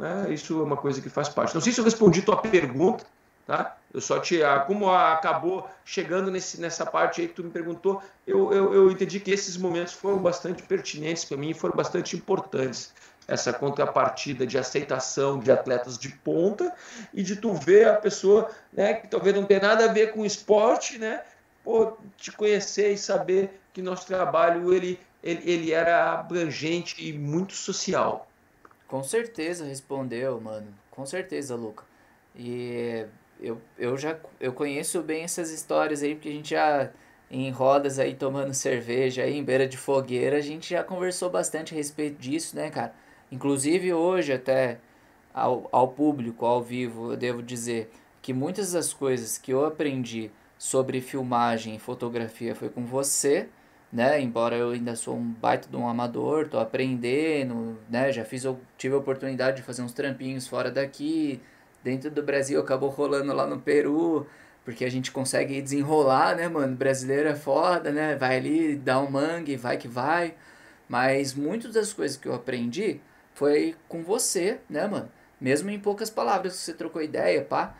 [0.00, 1.54] é, isso é uma coisa que faz parte.
[1.54, 3.04] Não sei se eu respondi tua pergunta,
[3.46, 3.76] tá?
[3.92, 8.52] Eu só te, como acabou chegando nesse, nessa parte aí que tu me perguntou, eu,
[8.52, 12.92] eu, eu entendi que esses momentos foram bastante pertinentes para mim, foram bastante importantes
[13.28, 16.72] essa contrapartida de aceitação de atletas de ponta
[17.12, 20.24] e de tu ver a pessoa, né, que talvez não tenha nada a ver com
[20.24, 21.22] esporte, né,
[21.68, 27.52] pô, te conhecer e saber que nosso trabalho ele, ele, ele era abrangente e muito
[27.52, 28.26] social.
[28.86, 30.68] Com certeza respondeu, mano.
[30.90, 31.84] Com certeza, Luca.
[32.34, 33.04] E
[33.38, 36.90] eu, eu já eu conheço bem essas histórias aí, porque a gente já
[37.30, 41.74] em rodas aí tomando cerveja aí em beira de fogueira, a gente já conversou bastante
[41.74, 42.94] a respeito disso, né, cara?
[43.30, 44.78] Inclusive hoje até
[45.34, 47.90] ao, ao público, ao vivo, eu devo dizer
[48.22, 53.48] que muitas das coisas que eu aprendi sobre filmagem e fotografia foi com você,
[53.92, 54.20] né?
[54.20, 58.12] Embora eu ainda sou um baita de um amador, tô aprendendo, né?
[58.12, 61.40] Já fiz, eu tive a oportunidade de fazer uns trampinhos fora daqui,
[61.82, 64.26] dentro do Brasil acabou rolando lá no Peru,
[64.64, 66.76] porque a gente consegue desenrolar, né, mano?
[66.76, 68.16] brasileiro é foda, né?
[68.16, 70.34] Vai ali, dá um mangue, vai que vai.
[70.88, 73.00] Mas muitas das coisas que eu aprendi
[73.34, 75.10] foi com você, né, mano?
[75.40, 77.74] Mesmo em poucas palavras você trocou ideia, pá.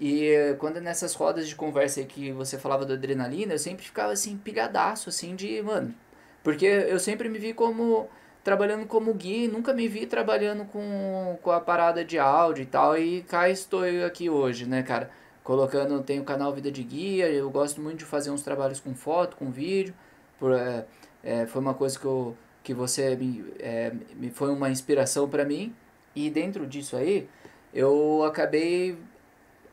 [0.00, 4.12] E quando nessas rodas de conversa aí que você falava da adrenalina, eu sempre ficava
[4.12, 5.94] assim, pilhadaço, assim, de, mano.
[6.42, 8.08] Porque eu sempre me vi como
[8.42, 12.98] trabalhando como guia, nunca me vi trabalhando com, com a parada de áudio e tal,
[12.98, 15.10] e cá estou eu aqui hoje, né, cara?
[15.44, 18.94] colocando, tem o canal Vida de Guia, eu gosto muito de fazer uns trabalhos com
[18.94, 19.94] foto, com vídeo,
[20.38, 20.86] por, é,
[21.22, 25.44] é, foi uma coisa que, eu, que você me, é, me foi uma inspiração para
[25.44, 25.74] mim,
[26.16, 27.28] e dentro disso aí,
[27.74, 28.96] eu acabei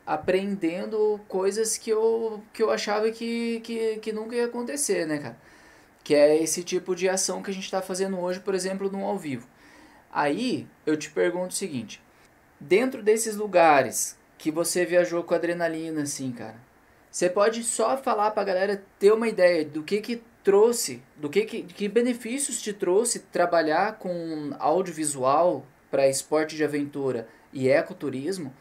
[0.06, 5.38] aprendendo coisas que eu, que eu achava que, que, que nunca ia acontecer, né, cara?
[6.02, 9.04] Que é esse tipo de ação que a gente está fazendo hoje, por exemplo, no
[9.04, 9.46] ao vivo.
[10.12, 12.02] Aí eu te pergunto o seguinte:
[12.60, 16.56] dentro desses lugares que você viajou com adrenalina, assim, cara,
[17.10, 21.44] você pode só falar pra galera ter uma ideia do que que trouxe, do que
[21.44, 28.52] que, que benefícios te trouxe trabalhar com audiovisual para esporte de aventura e ecoturismo?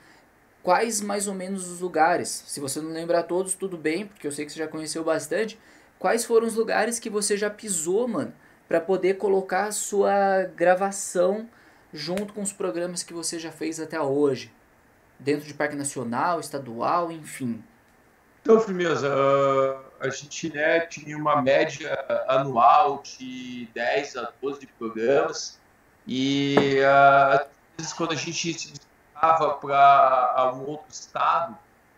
[0.63, 2.43] Quais mais ou menos os lugares?
[2.47, 5.59] Se você não lembrar todos, tudo bem, porque eu sei que você já conheceu bastante.
[5.97, 8.33] Quais foram os lugares que você já pisou, mano,
[8.67, 11.49] para poder colocar a sua gravação
[11.93, 14.51] junto com os programas que você já fez até hoje?
[15.21, 17.63] dentro de parque nacional, estadual, enfim?
[18.41, 19.07] Então, Firmeza,
[19.99, 21.93] a gente né, tinha uma média
[22.27, 25.59] anual de 10 a 12 programas
[26.07, 27.47] e às
[27.77, 28.73] vezes quando a gente se
[29.21, 31.57] desviava para um outro estado,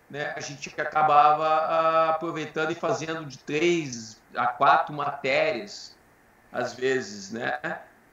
[0.09, 5.95] né, a gente acabava aproveitando e fazendo de três a quatro matérias,
[6.51, 7.59] às vezes, né?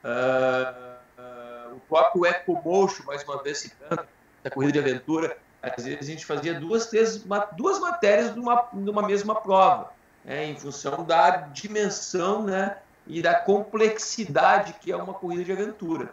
[0.03, 4.05] Uh, uh, o próprio EcoMotion, mais uma vez citando,
[4.43, 7.23] da corrida de aventura, às vezes a gente fazia duas, três,
[7.55, 9.91] duas matérias numa, numa mesma prova,
[10.25, 16.11] né, em função da dimensão né, e da complexidade que é uma corrida de aventura.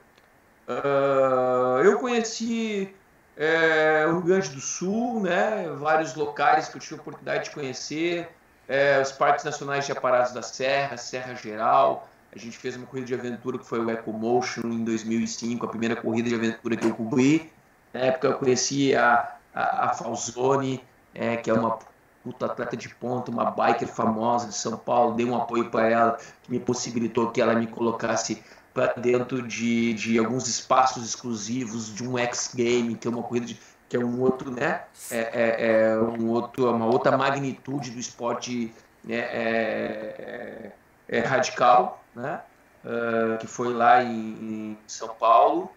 [0.69, 2.95] Uh, eu conheci
[3.35, 7.51] é, o Rio Grande do Sul, né, vários locais que eu tive a oportunidade de
[7.53, 8.29] conhecer,
[8.69, 12.07] é, os parques nacionais de Aparados da Serra, Serra Geral.
[12.35, 15.97] A gente fez uma corrida de aventura que foi o EcoMotion em 2005, a primeira
[15.97, 17.51] corrida de aventura que eu cobri.
[17.95, 21.79] Na época eu conheci a, a, a Falzone, é, que é uma
[22.23, 26.19] puta atleta de ponta, uma biker famosa de São Paulo, dei um apoio para ela,
[26.43, 28.43] que me possibilitou que ela me colocasse
[28.79, 33.47] para dentro de, de alguns espaços exclusivos de um X Game, que é uma corrida
[33.47, 34.85] de, que é um outro, né?
[35.11, 38.73] É, é, é um outro, uma outra magnitude do esporte
[39.03, 39.17] né?
[39.17, 40.73] é,
[41.09, 42.41] é, é radical, né?
[42.85, 45.73] Uh, que foi lá em, em São Paulo.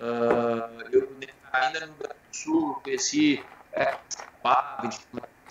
[0.00, 1.10] Uh, eu
[1.52, 3.94] ainda no Grande do Sul conheci é,
[4.42, 5.00] a gente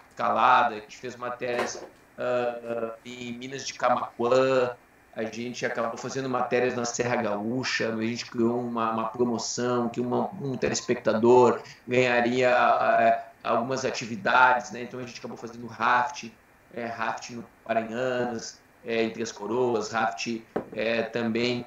[0.09, 4.75] escalada, a gente fez matérias uh, em Minas de Camacuã,
[5.16, 9.99] a gente acabou fazendo matérias na Serra Gaúcha, a gente criou uma, uma promoção que
[9.99, 14.84] uma, um telespectador ganharia uh, algumas atividades, né?
[14.84, 16.30] então a gente acabou fazendo raft,
[16.74, 20.41] é, raft no Paranhanas, é, entre as coroas, raft
[20.74, 21.66] é, também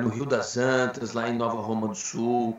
[0.00, 2.56] no Rio das Antas, lá em Nova Roma do Sul,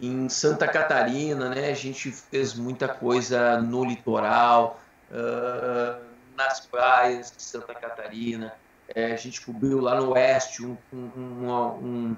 [0.00, 1.70] em Santa Catarina, né?
[1.70, 4.80] A gente fez muita coisa no litoral,
[5.10, 5.98] uh,
[6.36, 8.54] nas praias de Santa Catarina.
[8.94, 12.16] É, a gente cobriu lá no oeste um, um, um,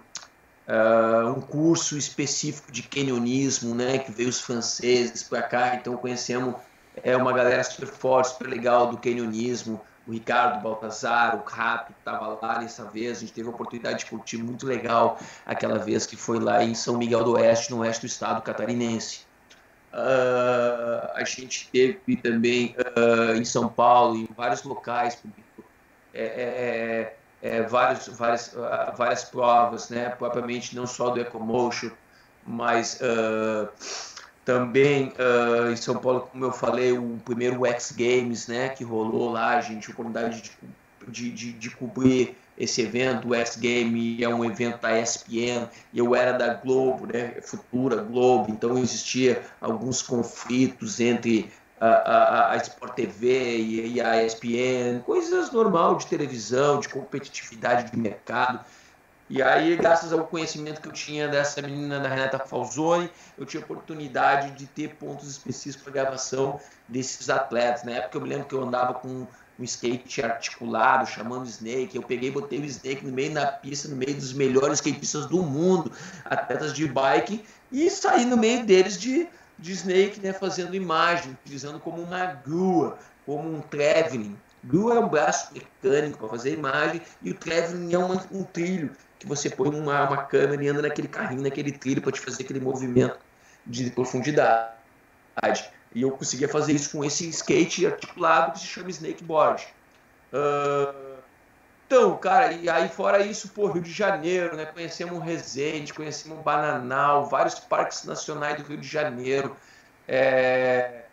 [0.68, 3.98] uh, um, curso específico de canyonismo, né?
[3.98, 6.56] Que veio os franceses para cá, então conhecemos
[7.02, 12.38] é, uma galera super forte, super legal do canyonismo o Ricardo Baltazar, o Rato estava
[12.40, 16.16] lá nessa vez, a gente teve a oportunidade de curtir muito legal aquela vez que
[16.16, 19.27] foi lá em São Miguel do Oeste, no oeste do estado catarinense.
[19.92, 25.18] Uh, a gente teve também uh, em São Paulo, em vários locais,
[26.12, 30.10] é, é, é, é vários, várias, uh, várias provas, né?
[30.10, 31.90] propriamente não só do Ecomotion,
[32.46, 32.98] mas
[34.42, 35.12] também
[35.70, 39.60] em São Paulo, como eu falei, o primeiro X Games, né, que rolou lá, a
[39.60, 40.50] gente, a oportunidade de,
[41.06, 46.14] de, de, de cobrir esse evento, o X Game é um evento da ESPN, eu
[46.14, 52.94] era da Globo, né, Futura Globo, então existia alguns conflitos entre a, a, a Sport
[52.94, 58.64] TV e, e a ESPN, coisas normal de televisão, de competitividade de mercado,
[59.30, 63.62] e aí, graças ao conhecimento que eu tinha dessa menina da Renata Falzoni, eu tinha
[63.62, 67.84] oportunidade de ter pontos específicos para gravação desses atletas.
[67.84, 69.26] Na época eu me lembro que eu andava com
[69.58, 71.96] um skate articulado, chamando Snake.
[71.96, 75.42] Eu peguei botei o Snake no meio da pista, no meio dos melhores skatistas do
[75.42, 75.90] mundo,
[76.24, 79.28] atletas de bike, e saí no meio deles de,
[79.58, 84.36] de Snake, né, fazendo imagem, utilizando como uma grua, como um traveling.
[84.62, 88.90] Grua é um braço mecânico para fazer imagem e o traveling é um, um trilho
[89.18, 92.44] que você põe uma, uma câmera e anda naquele carrinho, naquele trilho para te fazer
[92.44, 93.18] aquele movimento
[93.66, 94.72] de profundidade.
[95.94, 99.66] E eu conseguia fazer isso com esse skate articulado que se chama snakeboard.
[100.32, 101.18] Uh,
[101.86, 104.66] então, cara, e aí fora isso, pô, Rio de Janeiro, né?
[104.66, 109.56] Conhecemos Resende, conhecemos Bananal, vários parques nacionais do Rio de Janeiro.
[110.06, 111.04] É,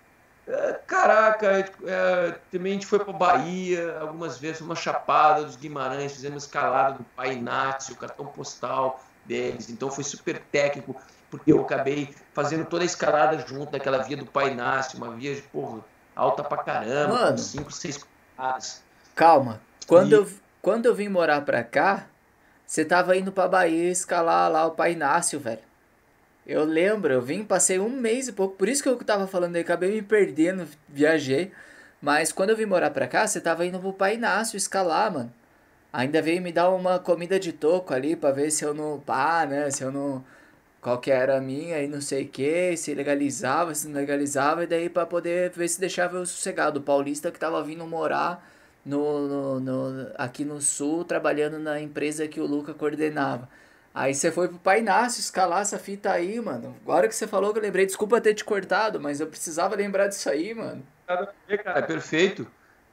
[0.47, 1.47] é, caraca,
[1.85, 6.99] é, também a gente foi para Bahia algumas vezes, uma chapada dos Guimarães, fizemos escalada
[6.99, 10.95] do Pai Inácio, o cartão postal deles, então foi super técnico,
[11.37, 15.35] porque eu acabei fazendo toda a escalada junto daquela via do Pai Inácio, uma via
[15.35, 15.79] de porra,
[16.15, 18.05] alta pra caramba, Mano, com 5, 6
[19.15, 20.15] Calma, quando, e...
[20.15, 20.27] eu,
[20.61, 22.07] quando eu vim morar pra cá,
[22.65, 25.59] você tava indo pra Bahia escalar lá o Pai Inácio, velho.
[26.45, 29.55] Eu lembro, eu vim, passei um mês e pouco, por isso que eu tava falando
[29.55, 31.51] aí, acabei me perdendo, viajei.
[32.01, 35.33] Mas quando eu vim morar pra cá, você tava indo pro Pai Inácio escalar, mano.
[35.95, 38.99] Ainda veio me dar uma comida de toco ali pra ver se eu não.
[38.99, 39.71] pá, né?
[39.71, 40.23] Se eu não.
[40.85, 44.65] Qual que era a minha e não sei o que, se legalizava, se não legalizava,
[44.65, 46.79] e daí pra poder ver se deixava eu sossegado.
[46.79, 48.47] O paulista que tava vindo morar
[48.85, 53.49] no, no, no, aqui no sul, trabalhando na empresa que o Luca coordenava.
[53.95, 56.75] Aí você foi pro Pai Inácio escalar essa fita aí, mano.
[56.83, 60.05] Agora que você falou que eu lembrei, desculpa ter te cortado, mas eu precisava lembrar
[60.05, 60.85] disso aí, mano.
[61.47, 62.45] É perfeito.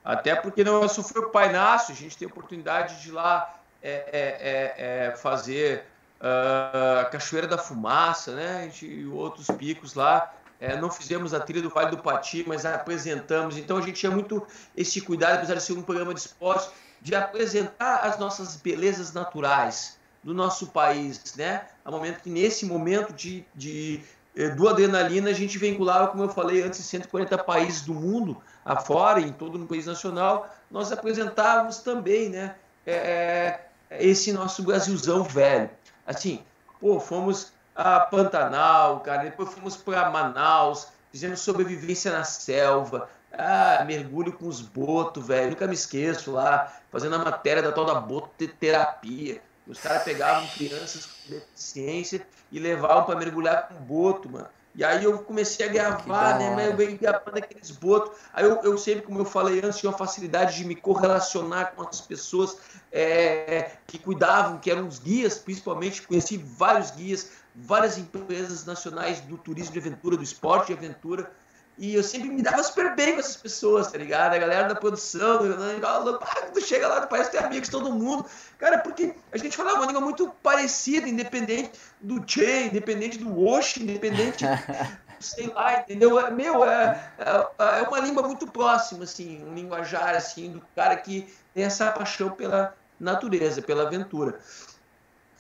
[0.03, 3.61] Até porque não só foi o Pai Inácio, a gente tem oportunidade de ir lá
[3.83, 5.92] é, é, é, é fazer
[6.23, 8.71] a Cachoeira da Fumaça, né?
[8.81, 10.33] e outros picos lá.
[10.61, 13.57] É, não fizemos a trilha do Vale do Pati, mas apresentamos.
[13.57, 14.47] Então a gente tinha muito
[14.77, 16.71] esse cuidado, apesar de ser um programa de esporte,
[17.01, 21.67] de apresentar as nossas belezas naturais do nosso país, né?
[21.85, 24.01] A momento que nesse momento de, de
[24.37, 29.21] eh, do adrenalina a gente vinculava, como eu falei antes, 140 países do mundo afora,
[29.21, 32.55] em todo o país nacional, nós apresentávamos também, né?
[32.87, 33.59] É,
[33.91, 35.71] esse nosso Brasilzão velho.
[36.07, 36.43] Assim,
[36.81, 44.33] pô, fomos a Pantanal, cara, depois fomos para Manaus, fizemos sobrevivência na selva, ah, mergulho
[44.33, 49.41] com os botos, velho, nunca me esqueço lá, fazendo a matéria da tal da bototerapia.
[49.67, 54.49] Os caras pegavam crianças com deficiência e levavam para mergulhar com boto, mano.
[54.75, 56.55] E aí eu comecei a gravar, né?
[56.55, 58.17] Mas eu venho gravando aqueles botos.
[58.33, 61.87] Aí eu, eu sempre, como eu falei antes, tinha uma facilidade de me correlacionar com
[61.87, 62.57] as pessoas
[62.91, 66.01] é, que cuidavam, que eram os guias, principalmente.
[66.03, 71.31] Conheci vários guias, várias empresas nacionais do turismo de aventura, do esporte de aventura.
[71.79, 74.35] E eu sempre me dava super bem com essas pessoas, tá ligado?
[74.35, 78.27] A galera da produção, quando chega lá, parece ter amigos todo mundo.
[78.59, 83.79] Cara, porque a gente falava uma língua muito parecida, independente do Che, independente do Osh,
[83.79, 84.45] independente,
[85.19, 86.21] sei lá, entendeu?
[86.21, 90.97] É, meu, é, é, é uma língua muito próxima, assim, um linguajar, assim, do cara
[90.97, 94.39] que tem essa paixão pela natureza, pela aventura.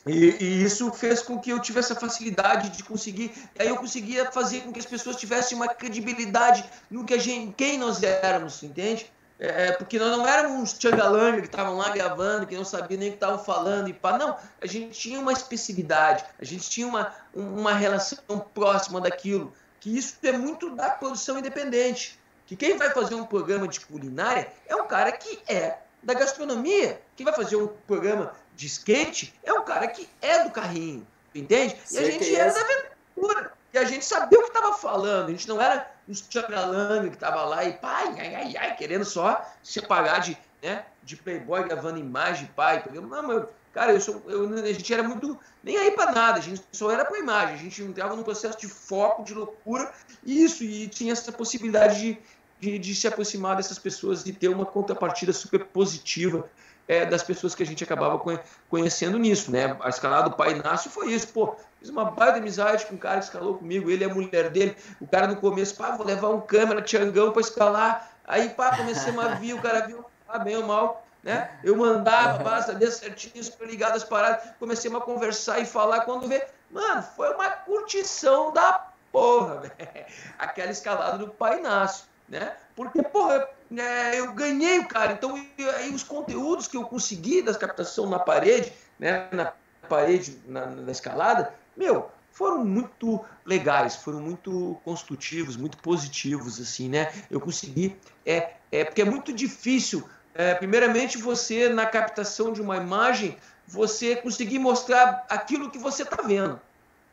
[0.06, 3.32] E, e, isso fez com que eu tivesse a facilidade de conseguir.
[3.58, 7.54] Aí eu conseguia fazer com que as pessoas tivessem uma credibilidade no que a gente,
[7.54, 9.12] quem nós éramos, entende?
[9.38, 12.98] É, é porque nós não éramos uns tchangalanga que estavam lá gravando, que não sabiam
[12.98, 14.18] nem o que estavam falando e pá.
[14.18, 19.52] Não, a gente tinha uma especificidade, a gente tinha uma, uma relação próxima daquilo.
[19.78, 22.18] Que isso é muito da produção independente.
[22.46, 27.00] Que quem vai fazer um programa de culinária é um cara que é da gastronomia.
[27.16, 31.76] Quem vai fazer um programa de skate é um cara que é do carrinho, entende?
[31.90, 33.52] E a gente era da aventura.
[33.72, 35.28] E a gente sabia o que estava falando.
[35.28, 39.04] A gente não era uns tchagalanga que tava lá e pai, ai, ai, ai, querendo
[39.04, 42.84] só se pagar de, né, de playboy gravando imagem, pai.
[42.92, 46.38] Não, meu, cara, eu sou, eu, a gente era muito nem aí para nada.
[46.38, 47.54] A gente só era para imagem.
[47.54, 49.90] A gente entrava num processo de foco, de loucura,
[50.22, 50.62] e isso.
[50.64, 52.18] E tinha essa possibilidade de,
[52.60, 56.48] de, de se aproximar dessas pessoas, de ter uma contrapartida super positiva
[56.92, 58.20] é, das pessoas que a gente acabava
[58.68, 59.76] conhecendo nisso, né?
[59.80, 61.56] A escalada do Pai Inácio foi isso, pô.
[61.78, 64.76] Fiz uma baita amizade com um cara que escalou comigo, ele é a mulher dele.
[65.00, 68.10] O cara no começo, pá, vou levar um câmera, tiangão para escalar.
[68.26, 71.58] Aí, pá, comecei a vir, o cara viu, ah, bem ou mal, né?
[71.64, 74.50] Eu mandava, pá, sabia certinho, super ligado as paradas.
[74.58, 76.02] Comecei a conversar e falar.
[76.02, 80.06] Quando vê, mano, foi uma curtição da porra, velho.
[80.38, 82.54] Aquela escalada do Pai Inácio, né?
[82.76, 85.12] Porque, porra, é, eu ganhei o cara.
[85.12, 85.34] Então,
[85.76, 89.52] aí os conteúdos que eu consegui da captação na parede, né, na
[89.88, 97.12] parede, na, na escalada, meu, foram muito legais, foram muito construtivos, muito positivos, assim, né?
[97.30, 102.76] Eu consegui, é, é porque é muito difícil, é, primeiramente você na captação de uma
[102.76, 106.60] imagem, você conseguir mostrar aquilo que você está vendo,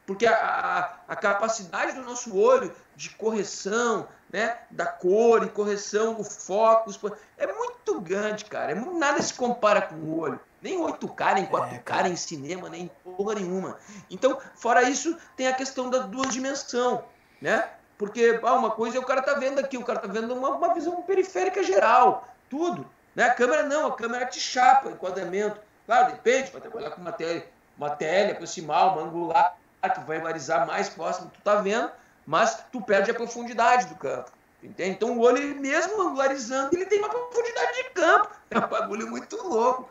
[0.10, 6.16] porque a, a, a, capacidade do nosso olho de correção, né, da cor e correção
[6.16, 6.90] do foco
[7.38, 8.72] é muito grande, cara.
[8.72, 10.40] É, nada se compara com o olho.
[10.64, 13.78] Nem 8K, nem 4K, é, nem cinema, nem porra nenhuma.
[14.10, 17.06] Então, fora isso, tem a questão da duas dimensão,
[17.40, 17.70] né?
[17.96, 20.50] Porque ah, uma coisa é o cara tá vendo aqui, o cara tá vendo uma,
[20.50, 22.90] uma visão periférica geral, tudo.
[23.16, 23.26] Né?
[23.26, 25.62] A câmera não, a câmera te chapa, enquadramento.
[25.86, 27.44] Claro, depende, vai trabalhar com uma tele,
[27.78, 29.56] uma tele aproximal, uma angular,
[29.88, 31.90] que vai varizar mais próximo, tu tá vendo,
[32.26, 34.32] mas tu perde a profundidade do campo.
[34.62, 34.90] Entende?
[34.90, 38.30] Então o olho, mesmo angularizando, ele tem uma profundidade de campo.
[38.52, 39.88] É um bagulho muito louco.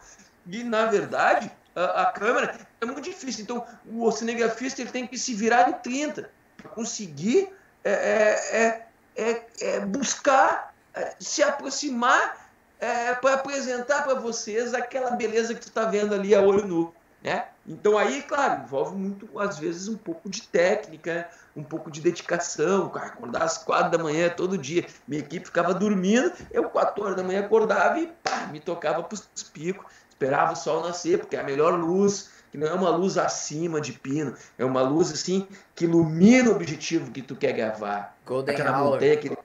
[0.47, 3.43] E, na verdade, a, a câmera é muito difícil.
[3.43, 7.51] Então, o cinegrafista ele tem que se virar em 30 para conseguir
[7.85, 8.85] é, é,
[9.17, 12.49] é, é, é buscar é, se aproximar
[12.81, 16.95] é, para apresentar para vocês aquela beleza que tu está vendo ali a olho nu.
[17.23, 17.47] Né?
[17.67, 22.89] Então aí, claro, envolve muito, às vezes, um pouco de técnica, um pouco de dedicação,
[22.89, 24.87] cara, acordar às quatro da manhã todo dia.
[25.07, 29.15] Minha equipe ficava dormindo, eu quatro horas da manhã acordava e pá, me tocava para
[29.15, 32.91] os picos, esperava o sol nascer, porque é a melhor luz, que não é uma
[32.91, 37.53] luz acima de pino, é uma luz assim que ilumina o objetivo que tu quer
[37.53, 38.17] gravar.
[38.25, 38.93] Golden Aquela Hour.
[38.93, 39.39] Montanha, aquele...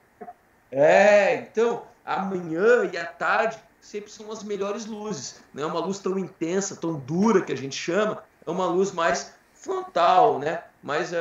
[0.71, 5.43] É, então, amanhã e à tarde sempre são as melhores luzes.
[5.53, 8.91] Não é uma luz tão intensa, tão dura que a gente chama, é uma luz
[8.93, 10.63] mais frontal, né?
[10.81, 11.19] Mais uh, uh,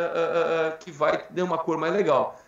[0.74, 2.40] uh, que vai ter uma cor mais legal.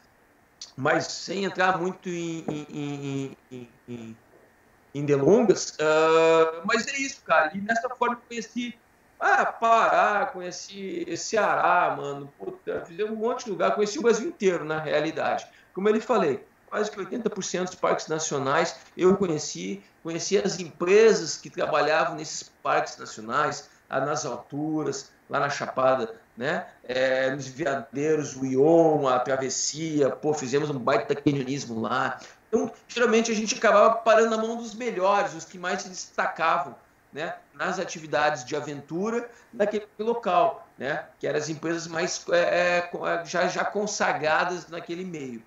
[0.77, 4.17] Mas sem entrar muito em, em, em, em,
[4.95, 5.77] em delongas,
[6.65, 7.51] mas é isso, cara.
[7.55, 8.79] E dessa forma eu conheci
[9.21, 12.33] ah, Pará, conheci Ceará, mano.
[12.39, 15.47] Puta, um monte de lugar, conheci o Brasil inteiro, na realidade.
[15.73, 16.45] Como eu lhe falei,
[16.75, 22.99] quase que 80% dos parques nacionais eu conheci, conheci as empresas que trabalhavam nesses parques
[22.99, 26.67] nacionais, nas alturas, lá na Chapada, né?
[26.83, 32.19] É, nos Veadeiros, o Ion, a Travessia, pô, fizemos um baita canyonismo lá.
[32.49, 36.75] Então, geralmente a gente acabava parando na mão dos melhores, os que mais se destacavam,
[37.13, 37.37] né?
[37.55, 41.05] Nas atividades de aventura daquele local, né?
[41.21, 45.41] Que eram as empresas mais é, é, já, já consagradas naquele meio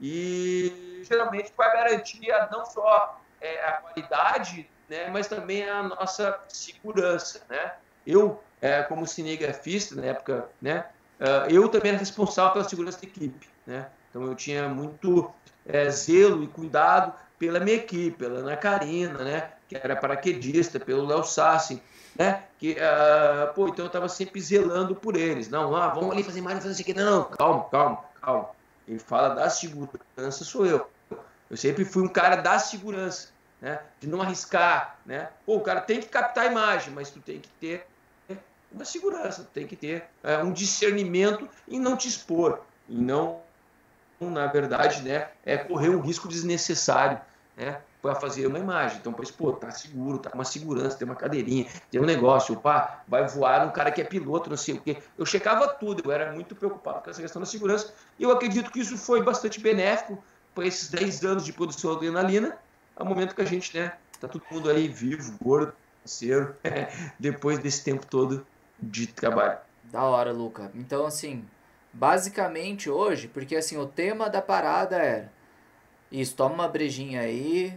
[0.00, 7.42] e geralmente para garantir não só é, a qualidade, né, mas também a nossa segurança,
[7.48, 7.74] né?
[8.06, 10.86] Eu, é, como cinegrafista na época, né,
[11.20, 13.88] uh, eu também era responsável pela segurança da equipe, né?
[14.10, 15.30] Então eu tinha muito
[15.66, 21.04] é, zelo e cuidado pela minha equipe, pela Ana Karina, né, que era paraquedista, pelo
[21.04, 21.82] Léo Sassi,
[22.16, 25.48] né, que, uh, pô, então eu estava sempre zelando por eles.
[25.50, 26.94] Não, ah, vamos ali fazer mais, fazer isso aqui.
[26.94, 28.55] Não, calma, calma, calma
[28.86, 30.88] ele fala da segurança, sou eu.
[31.48, 33.28] Eu sempre fui um cara da segurança,
[33.60, 33.80] né?
[34.00, 35.30] De não arriscar, né?
[35.44, 37.86] Pô, o cara tem que captar a imagem, mas tu tem que ter
[38.72, 43.40] uma segurança, tem que ter é, um discernimento em não te expor, e não,
[44.20, 47.20] na verdade, né, é correr um risco desnecessário,
[47.56, 47.80] né?
[48.06, 48.98] Para fazer uma imagem.
[48.98, 52.56] Então, pois, pô, tá seguro, tá com uma segurança, tem uma cadeirinha, tem um negócio,
[52.56, 54.98] pá, vai voar um cara que é piloto, não sei o quê.
[55.18, 58.70] Eu checava tudo, eu era muito preocupado com essa questão da segurança, e eu acredito
[58.70, 60.22] que isso foi bastante benéfico
[60.54, 62.56] para esses 10 anos de produção de adrenalina,
[62.94, 66.54] ao momento que a gente, né, tá todo mundo aí vivo, gordo, parceiro,
[67.18, 68.46] depois desse tempo todo
[68.80, 69.58] de trabalho.
[69.84, 70.70] Da hora, Luca.
[70.74, 71.44] Então, assim,
[71.92, 75.36] basicamente hoje, porque assim, o tema da parada era
[76.10, 77.76] isso, toma uma brejinha aí,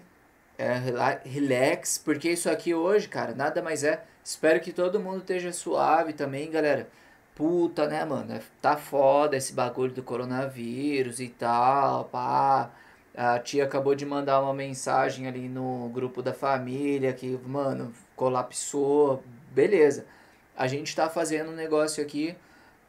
[0.59, 4.03] é, relax, porque isso aqui hoje, cara, nada mais é.
[4.21, 6.89] Espero que todo mundo esteja suave também, galera.
[7.33, 8.33] Puta, né, mano?
[8.33, 12.71] É, tá foda esse bagulho do coronavírus e tal, pá.
[13.15, 19.23] A tia acabou de mandar uma mensagem ali no grupo da família que, mano, colapsou.
[19.51, 20.05] Beleza.
[20.57, 22.35] A gente tá fazendo um negócio aqui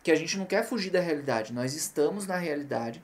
[0.03, 1.53] que a gente não quer fugir da realidade.
[1.53, 3.03] Nós estamos na realidade.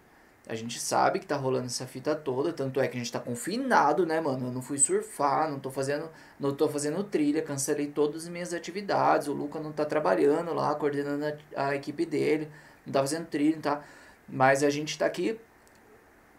[0.49, 3.19] A gente sabe que tá rolando essa fita toda, tanto é que a gente tá
[3.19, 4.47] confinado, né, mano?
[4.47, 8.55] Eu não fui surfar, não tô fazendo, não tô fazendo trilha, cancelei todas as minhas
[8.55, 9.27] atividades.
[9.27, 11.25] O Luca não tá trabalhando lá, coordenando
[11.57, 12.49] a, a equipe dele,
[12.87, 13.83] não tá fazendo trilha, tá?
[14.29, 15.37] Mas a gente tá aqui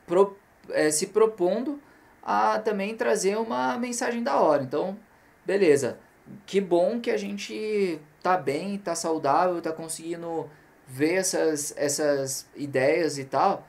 [0.06, 0.38] pro,
[0.70, 1.82] é, se propondo
[2.24, 4.64] a também trazer uma mensagem da hora.
[4.64, 4.98] Então,
[5.46, 6.00] beleza.
[6.46, 10.50] Que bom que a gente tá bem, tá saudável, tá conseguindo
[10.88, 13.68] ver essas, essas ideias e tal.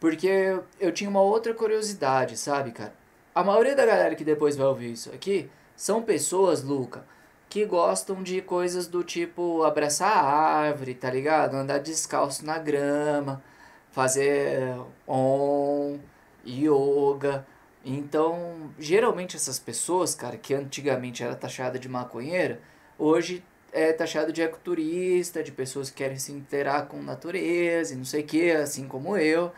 [0.00, 2.94] Porque eu tinha uma outra curiosidade, sabe, cara?
[3.34, 7.04] A maioria da galera que depois vai ouvir isso aqui são pessoas, Luca,
[7.48, 11.54] que gostam de coisas do tipo abraçar a árvore, tá ligado?
[11.54, 13.42] Andar descalço na grama,
[13.90, 14.76] fazer
[15.06, 15.98] on,
[16.46, 17.46] yoga.
[17.84, 22.60] Então, geralmente essas pessoas, cara, que antigamente era taxada de maconheira,
[22.98, 28.04] hoje é taxado de ecoturista, de pessoas que querem se interar com natureza e não
[28.04, 29.52] sei o que, assim como eu.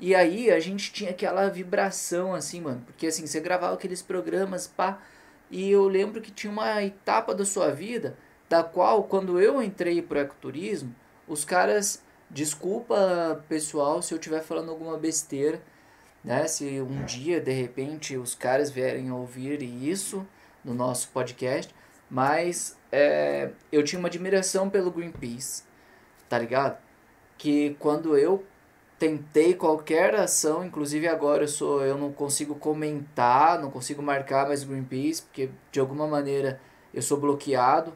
[0.00, 2.82] E aí a gente tinha aquela vibração assim, mano.
[2.86, 4.98] Porque assim, você gravava aqueles programas, pá.
[5.50, 8.16] E eu lembro que tinha uma etapa da sua vida,
[8.48, 10.94] da qual, quando eu entrei pro ecoturismo,
[11.28, 12.02] os caras.
[12.32, 15.60] Desculpa, pessoal, se eu estiver falando alguma besteira,
[16.24, 16.46] né?
[16.46, 20.24] Se um dia, de repente, os caras vierem ouvir isso
[20.64, 21.74] no nosso podcast.
[22.08, 25.64] Mas é, eu tinha uma admiração pelo Greenpeace,
[26.28, 26.78] tá ligado?
[27.36, 28.44] Que quando eu
[29.00, 34.62] tentei qualquer ação, inclusive agora eu sou eu não consigo comentar, não consigo marcar mais
[34.62, 36.60] Greenpeace, porque de alguma maneira
[36.92, 37.94] eu sou bloqueado,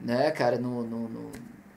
[0.00, 1.32] né, cara, no, no, no,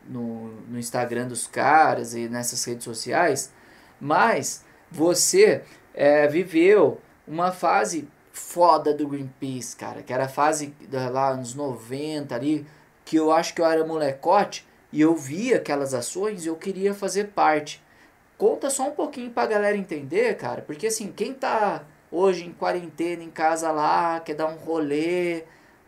[0.07, 3.51] no, no Instagram dos caras e nessas redes sociais.
[3.99, 10.71] Mas você é, viveu uma fase foda do Greenpeace, cara, que era a fase
[11.11, 12.67] lá nos 90 ali,
[13.03, 16.93] que eu acho que eu era molecote e eu via aquelas ações e eu queria
[16.93, 17.81] fazer parte.
[18.37, 23.23] Conta só um pouquinho pra galera entender, cara, porque assim, quem tá hoje em quarentena
[23.23, 25.43] em casa lá, quer dar um rolê,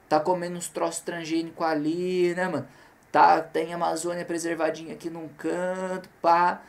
[0.07, 2.67] tá comendo uns troços transgênicos ali, né, mano?
[3.11, 6.61] Tá, tem Amazônia preservadinha aqui num canto, pá.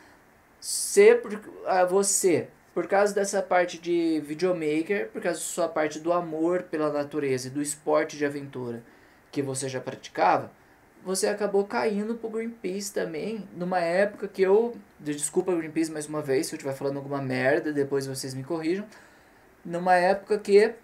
[0.61, 5.99] Ser por, ah, você, por causa dessa parte de videomaker, por causa da sua parte
[5.99, 8.83] do amor pela natureza e do esporte de aventura
[9.33, 10.51] que você já praticava,
[11.05, 14.77] você acabou caindo pro Greenpeace também, numa época que eu.
[14.99, 18.85] Desculpa Greenpeace mais uma vez, se eu estiver falando alguma merda, depois vocês me corrijam.
[19.65, 20.75] Numa época que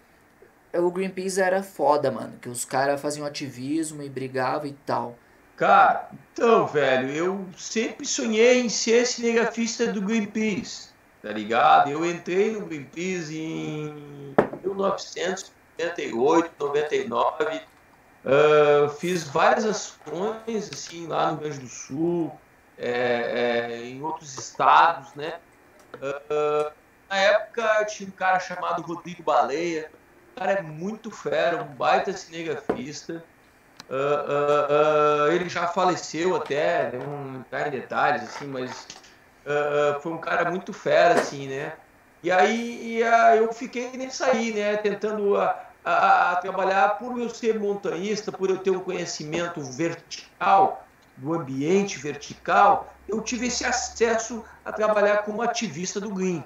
[0.73, 2.33] o Greenpeace era foda, mano.
[2.41, 5.17] Que os caras faziam ativismo e brigavam e tal.
[5.55, 10.89] Cara, então, velho, eu sempre sonhei em ser cinegrafista do Greenpeace,
[11.21, 11.89] tá ligado?
[11.89, 17.61] Eu entrei no Greenpeace em 1998, 99
[18.27, 22.37] Uh, fiz várias ações assim lá no Rio Grande do Sul,
[22.77, 22.91] é,
[23.71, 25.35] é, em outros estados, né?
[25.95, 26.69] Uh,
[27.09, 29.89] na época tinha um cara chamado Rodrigo Baleia,
[30.35, 33.23] o cara é muito fera, um baita cinegrafista.
[33.89, 38.85] Uh, ele já faleceu até, não entrar em detalhes assim, mas
[40.01, 41.71] foi um cara muito fera assim, né?
[42.21, 42.99] E aí
[43.37, 44.75] eu fiquei nessa aí, né?
[44.75, 45.37] Tentando
[45.87, 50.85] a, a, trabalhar por eu ser montanhista, por eu ter um conhecimento vertical,
[51.15, 56.43] do ambiente vertical, eu tive esse acesso a trabalhar como ativista do Green.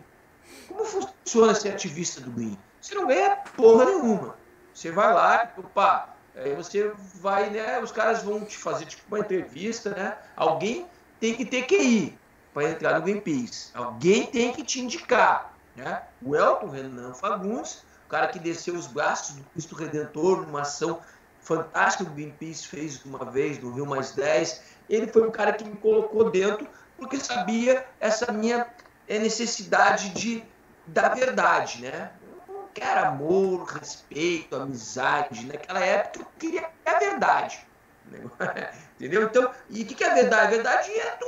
[0.67, 2.57] Como funciona ser ativista do Green?
[2.79, 4.35] Você não ganha porra nenhuma.
[4.73, 7.79] Você vai lá, opa, aí você vai, né?
[7.79, 10.17] Os caras vão te fazer tipo uma entrevista, né?
[10.37, 10.85] Alguém
[11.19, 12.19] tem que ter que ir
[12.53, 13.71] para entrar no Greenpeace.
[13.73, 16.03] Alguém tem que te indicar, né?
[16.21, 20.99] O Elton Renan Fagundes cara que desceu os braços do Cristo Redentor numa ação
[21.39, 24.61] fantástica que o Greenpeace fez uma vez no Rio Mais 10.
[24.89, 28.67] Ele foi um cara que me colocou dentro porque sabia essa minha
[29.07, 30.43] eh, necessidade de
[30.85, 32.11] da verdade, né?
[32.49, 35.45] Eu quero amor, respeito, amizade.
[35.45, 37.65] Naquela época eu queria a verdade.
[38.99, 39.23] Entendeu?
[39.23, 40.47] Então, e o que, que é verdade?
[40.47, 41.25] A verdade é tu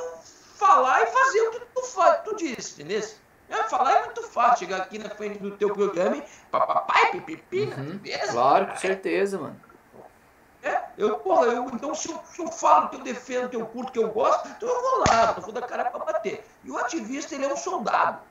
[0.58, 3.02] falar e fazer o que tu, faz, tu disse, entendeu?
[3.54, 4.66] É, falar é muito fácil.
[4.66, 8.02] Chegar aqui na frente do teu programa e papai, pipipi, uhum.
[8.32, 9.62] Claro, com certeza, mano.
[10.64, 13.66] É, eu, porra, eu, então se eu, se eu falo que eu defendo, que eu
[13.66, 16.44] curto, que eu gosto, então eu vou lá, eu vou dar cara pra bater.
[16.64, 18.22] E o ativista, ele é um soldado,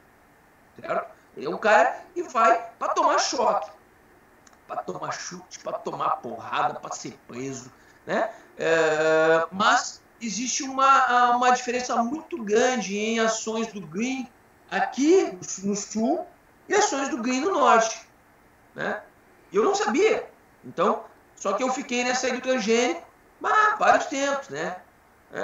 [0.81, 1.13] certo?
[1.37, 3.71] Ele é um cara que vai pra tomar choque,
[4.67, 7.71] pra tomar chute, pra tomar porrada, pra ser preso,
[8.07, 8.31] né?
[8.59, 14.27] É, mas existe uma, uma diferença muito grande em ações do Green
[14.73, 16.27] aqui no sul
[16.67, 18.01] e ações do Green no norte.
[18.75, 19.03] Né?
[19.53, 20.27] Eu não sabia.
[20.65, 21.05] Então,
[21.37, 22.41] só que eu fiquei nessa aí
[23.45, 24.77] há vários tempos, né?
[25.35, 25.43] É,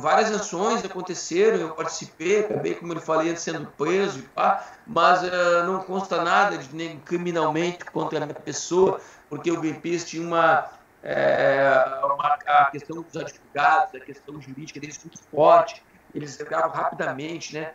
[0.00, 5.82] várias ações aconteceram, eu participei, acabei, como eu falei, sendo preso, pá, mas uh, não
[5.82, 9.00] consta nada de nem criminalmente contra a minha pessoa,
[9.30, 10.68] porque o Greenpeace tinha uma,
[11.02, 11.72] é,
[12.04, 15.82] uma a questão dos advogados, a questão jurídica deles muito forte,
[16.14, 17.72] eles entravam rapidamente, né?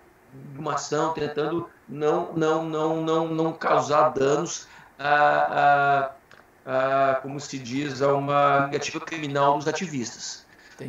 [0.57, 4.67] Uma ação tentando não, não, não, não, não causar danos
[4.97, 6.11] a,
[6.65, 10.45] a, a, como se diz, a uma negativa criminal dos ativistas.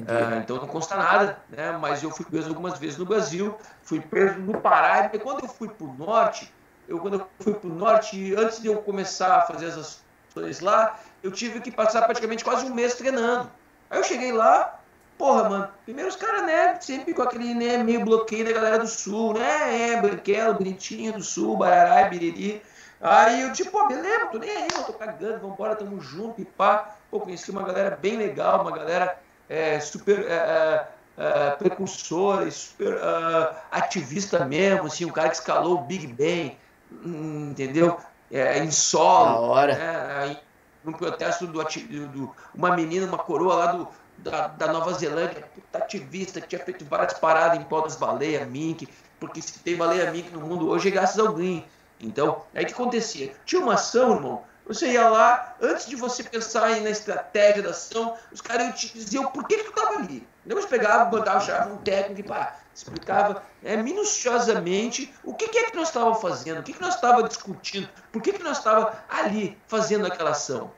[0.08, 1.78] Ah, então não consta nada, né?
[1.80, 5.48] mas eu fui preso algumas vezes no Brasil, fui preso no Pará, e quando eu
[5.48, 6.52] fui para o norte,
[6.88, 10.02] eu quando eu fui para o norte, antes de eu começar a fazer as
[10.34, 13.48] ações lá, eu tive que passar praticamente quase um mês treinando.
[13.88, 14.80] Aí eu cheguei lá,
[15.18, 18.86] Porra, mano, primeiro os caras, né, sempre com aquele, né, meio bloqueio da galera do
[18.86, 22.62] sul, né, é, branquelo, bonitinho do sul, barará, biriri.
[23.00, 26.44] Aí eu, tipo, pô, beleza, tô nem aí, eu tô cagando, vambora, tamo junto e
[26.44, 26.96] pá.
[27.10, 30.86] Pô, conheci uma galera bem legal, uma galera é, super é, é,
[31.18, 36.58] é precursora, super uh, ativista mesmo, assim, um cara que escalou o Big Bang,
[36.90, 37.98] hum, entendeu?
[38.30, 39.32] É, em solo.
[39.34, 39.74] Da hora.
[39.74, 40.40] Né,
[40.84, 43.88] num protesto do, do, uma menina, uma coroa lá do,
[44.18, 48.88] da, da Nova Zelândia, ativista, que tinha feito várias paradas em pó das baleias, mink,
[49.20, 51.64] porque se tem baleia mink no mundo hoje é graças ao Green.
[52.00, 53.34] Então, aí o que acontecia?
[53.44, 58.16] Tinha uma ação, irmão, Você ia lá, antes de você pensar na estratégia da ação,
[58.32, 60.26] os caras iam te dizer o porquê que tu estava ali.
[60.44, 65.70] Depois pegava, botava, chamava um técnico e pá, explicava é, minuciosamente o que, que, é
[65.70, 68.92] que nós estávamos fazendo, o que, que nós estávamos discutindo, por que, que nós estávamos
[69.08, 70.70] ali fazendo aquela ação.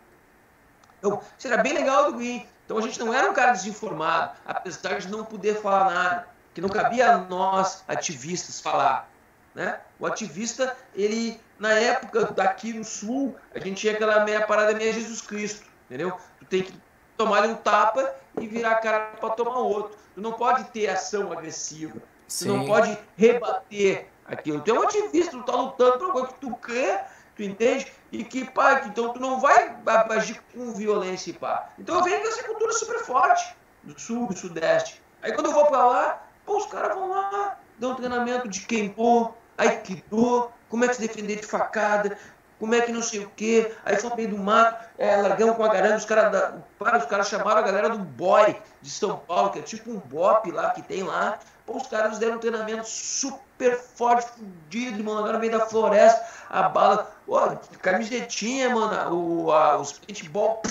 [0.99, 2.47] Então, era bem legal do Green.
[2.69, 6.61] Então a gente não era um cara desinformado, apesar de não poder falar nada, que
[6.61, 9.11] não cabia a nós, ativistas, falar.
[9.55, 9.81] Né?
[9.99, 14.93] O ativista, ele, na época daqui no sul, a gente tinha aquela meia parada meia
[14.93, 16.13] Jesus Cristo, entendeu?
[16.41, 16.75] Tu tem que
[17.17, 19.97] tomar um tapa e virar a cara para tomar outro.
[20.15, 21.95] Tu não pode ter ação agressiva.
[22.27, 22.49] Sim.
[22.49, 24.61] Tu não pode rebater aquilo.
[24.61, 27.91] Tu é um ativista, tu tá lutando por coisa que tu quer, tu entende?
[28.11, 29.77] E que, pá, então tu não vai
[30.11, 31.71] agir com violência, pá.
[31.79, 35.03] Então eu venho dessa cultura super forte, do sul, do sudeste.
[35.23, 38.67] Aí quando eu vou para lá, pô, os caras vão lá, dão um treinamento de
[38.91, 42.17] pô, aikido, como é que se defender de facada,
[42.59, 43.75] como é que não sei o quê.
[43.85, 47.59] Aí no meio do mato, é, largamos com a galera, os caras os caras chamaram
[47.59, 51.03] a galera do boy de São Paulo, que é tipo um bop lá que tem
[51.03, 51.39] lá.
[51.69, 55.67] Pô, os caras nos deram um treinamento super forte, fudido, mano, agora no meio da
[55.67, 60.63] floresta, a bala, ó, camisetinha, mano, o, a, os paintball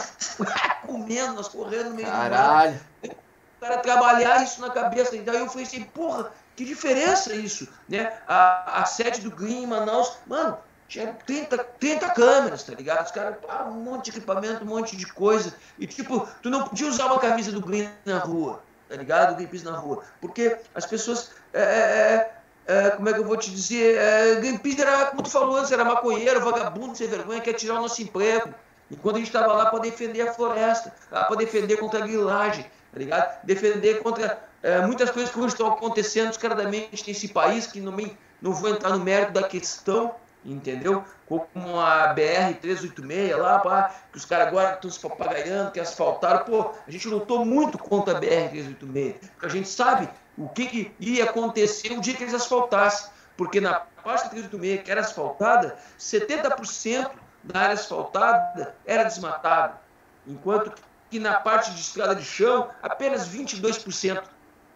[0.88, 2.80] comendo, nós correndo no meio Caralho.
[3.04, 3.12] do.
[3.12, 8.12] O cara trabalhar isso na cabeça, então eu falei assim, porra, que diferença isso, né?
[8.28, 13.06] A, a sede do Green em Manaus, mano, tinha 30, 30 câmeras, tá ligado?
[13.06, 13.36] Os caras,
[13.68, 15.54] um monte de equipamento, um monte de coisa.
[15.78, 19.30] E tipo, tu não podia usar uma camisa do Green na rua, tá ligado?
[19.30, 20.04] Do Greenpeace na rua.
[20.22, 21.32] Porque as pessoas.
[21.54, 22.32] É, é,
[22.68, 23.98] é, é como é que eu vou te dizer?
[23.98, 27.82] É, Greenpeace era, como tu falou antes, era maconheiro, vagabundo, sem vergonha, quer tirar o
[27.82, 28.54] nosso emprego.
[28.90, 33.00] Enquanto a gente estava lá para defender a floresta, para defender contra a grilagem, tá
[33.00, 33.44] ligado?
[33.44, 38.18] Defender contra é, muitas coisas que hoje estão acontecendo descaradamente nesse país, que não, me,
[38.42, 40.16] não vou entrar no mérito da questão,
[40.46, 41.04] entendeu?
[41.28, 46.46] Como a BR-386 lá, pá, que os caras agora estão se papagaiando, que asfaltaram.
[46.46, 50.92] Pô, a gente lutou muito contra a BR-386, porque a gente sabe o que, que
[51.00, 53.10] ia acontecer o dia que eles asfaltassem.
[53.36, 57.12] Porque na parte da 386 que era asfaltada, 70%
[57.44, 59.80] da área asfaltada era desmatada,
[60.26, 60.74] enquanto
[61.10, 64.24] que na parte de estrada de chão, apenas 22%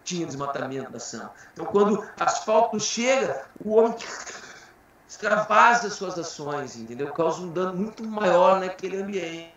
[0.04, 1.30] tinha desmatamento da ação.
[1.52, 3.96] Então, quando asfalto chega, o homem
[5.12, 7.12] extravasa suas ações, entendeu?
[7.12, 9.52] Causa um dano muito maior naquele ambiente.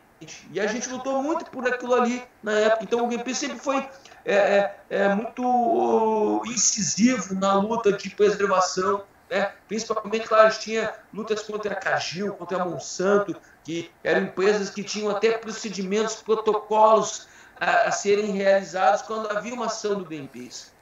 [0.51, 2.83] E a gente lutou muito por aquilo ali na época.
[2.83, 3.87] Então, o GP sempre foi
[4.25, 9.53] é, é, é muito incisivo na luta de preservação né?
[9.67, 15.09] Principalmente, claro, tinha lutas contra a Cagil, contra a Monsanto, que eram empresas que tinham
[15.09, 17.27] até procedimentos, protocolos
[17.59, 20.74] a, a serem realizados quando havia uma ação do Greenpeace.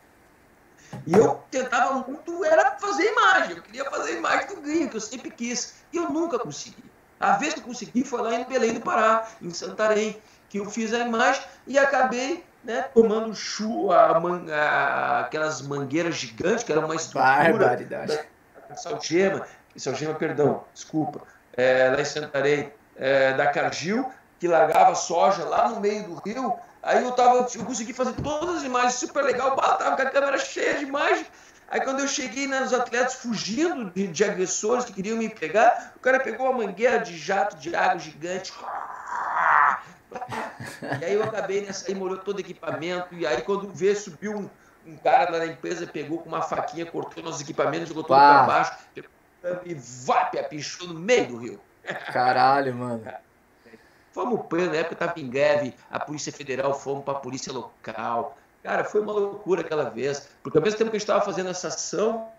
[1.06, 5.02] E eu tentava muito, era fazer imagem, eu queria fazer imagem do Green, que eu
[5.02, 6.84] sempre quis, e eu nunca consegui.
[7.20, 10.70] A vez que eu consegui foi lá em Belém do Pará, em Santarém, que eu
[10.70, 14.22] fiz a imagem e acabei né, tomando chuva,
[15.22, 18.20] aquelas mangueiras gigantes, que era uma estrutura Barbaridade.
[18.70, 21.22] da Salgema, Salgema, perdão, desculpa,
[21.56, 26.54] é, lá em Santarém, é, da Cargill, que largava soja lá no meio do rio.
[26.84, 30.38] Aí eu tava, eu consegui fazer todas as imagens super legal, tava com a câmera
[30.38, 31.26] cheia de imagens.
[31.70, 36.00] Aí quando eu cheguei nos atletas fugindo de, de, agressores que queriam me pegar, o
[36.00, 38.54] cara pegou uma mangueira de jato de água gigante.
[41.00, 43.16] E aí eu acabei nessa aí, molhou todo o equipamento.
[43.16, 44.50] E aí quando vê, subiu um,
[44.86, 48.44] um cara lá na empresa, pegou com uma faquinha, cortou nossos equipamentos, jogou tudo pra
[48.44, 48.78] baixo.
[49.66, 51.62] E vá, pichou no meio do rio.
[52.12, 53.04] Caralho, mano.
[54.14, 58.38] Fomos presos, na época estava em greve, a Polícia Federal fomos para a Polícia Local.
[58.62, 61.50] Cara, foi uma loucura aquela vez, porque ao mesmo tempo que a gente estava fazendo
[61.50, 62.30] essa ação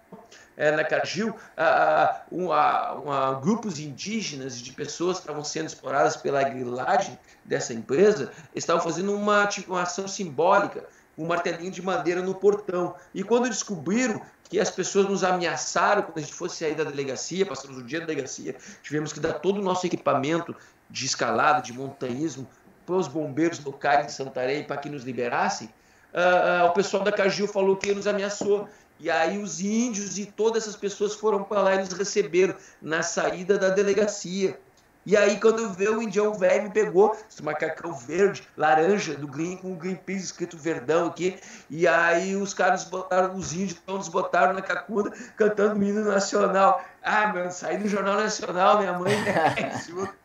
[0.57, 6.43] é, na Cargill, a, uma, uma, grupos indígenas de pessoas que estavam sendo exploradas pela
[6.45, 10.87] grilagem dessa empresa estavam fazendo uma, tipo, uma ação simbólica,
[11.19, 12.95] um martelinho de madeira no portão.
[13.13, 17.45] E quando descobriram que as pessoas nos ameaçaram quando a gente fosse sair da delegacia,
[17.45, 20.55] passamos o dia na delegacia, tivemos que dar todo o nosso equipamento
[20.95, 22.47] de escalada, de montanhismo,
[22.87, 25.69] para os bombeiros locais de Santarém para que nos liberassem,
[26.15, 28.69] uh, uh, o pessoal da Cagil falou que nos ameaçou.
[29.01, 33.03] E aí os índios e todas essas pessoas foram para lá e nos receberam na
[33.03, 34.57] saída da delegacia.
[35.05, 39.57] E aí, quando vi o indião velho, me pegou, esse macacão verde, laranja, do Green,
[39.57, 41.39] com o Greenpeace escrito verdão aqui.
[41.69, 46.83] E aí os caras botaram, os índios nos botaram na cacunda, cantando o hino nacional.
[47.03, 49.55] Ah, mano, saí do Jornal Nacional, minha mãe, né?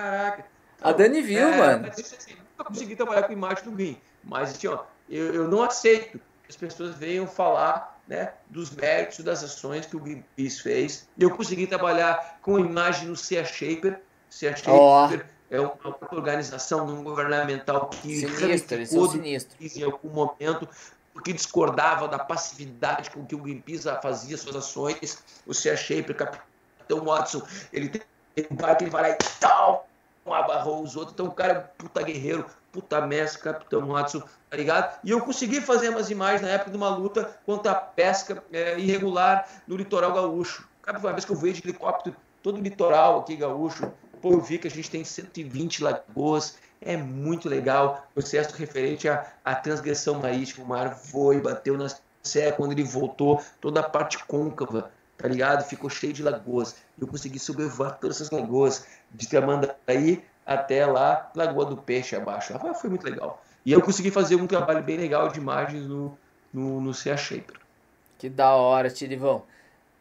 [0.00, 0.44] Caraca.
[0.80, 1.88] A Dani viu, é, mano.
[1.88, 3.98] Mas, assim, nunca consegui trabalhar com imagem do Green.
[4.24, 9.20] Mas, assim, ó, eu, eu não aceito que as pessoas venham falar né, dos méritos
[9.20, 11.08] das ações que o Greenpeace fez.
[11.18, 15.08] Eu consegui trabalhar com imagem no Sea Shaper, se achei oh.
[15.50, 19.56] é uma organização não governamental que sinistro, sinistro.
[19.60, 20.68] em algum momento
[21.12, 25.22] porque discordava da passividade com que o Greenpeace fazia suas ações.
[25.46, 27.42] O Sea Shaper, Capitão Watson,
[27.72, 28.02] ele tem
[28.50, 29.89] um barco, ele vai lá e tal,
[30.26, 31.14] abarrou os outros.
[31.14, 34.98] Então o cara é puta guerreiro, puta mestre, Capitão Watson, tá ligado?
[35.02, 38.78] E eu consegui fazer umas imagens na época de uma luta contra a pesca é,
[38.78, 40.68] irregular no litoral gaúcho.
[40.86, 44.58] Uma vez que eu vejo de helicóptero todo o litoral aqui gaúcho, pô, eu vi
[44.58, 48.06] que a gente tem 120 lagoas, é muito legal.
[48.10, 51.86] O processo referente à, à transgressão marítima, o mar foi, bateu na
[52.22, 54.90] serra, quando ele voltou, toda a parte côncava,
[55.20, 55.64] tá ligado?
[55.64, 56.76] Ficou cheio de lagoas.
[56.98, 62.54] Eu consegui sobrevoar todas essas lagoas, de Tramandaí até lá, Lagoa do Peixe abaixo.
[62.56, 63.42] Ah, foi muito legal.
[63.64, 66.18] E eu consegui fazer um trabalho bem legal de imagens no,
[66.52, 67.58] no, no Sea Shaper.
[68.18, 69.44] Que da hora, Tirivão.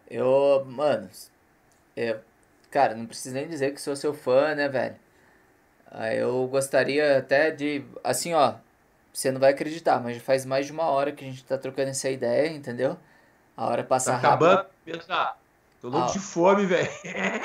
[0.10, 1.10] Eu, mano,
[1.96, 2.20] eu,
[2.72, 4.96] cara, não preciso nem dizer que sou seu fã, né, velho?
[6.16, 8.56] Eu gostaria até de, assim, ó,
[9.12, 11.58] você não vai acreditar, mas já faz mais de uma hora que a gente tá
[11.58, 12.98] trocando essa ideia, entendeu?
[13.60, 14.46] A hora passa tá rápido.
[14.48, 15.36] Acabando, pensa.
[15.82, 16.14] Tô louco a...
[16.14, 16.90] de fome, velho.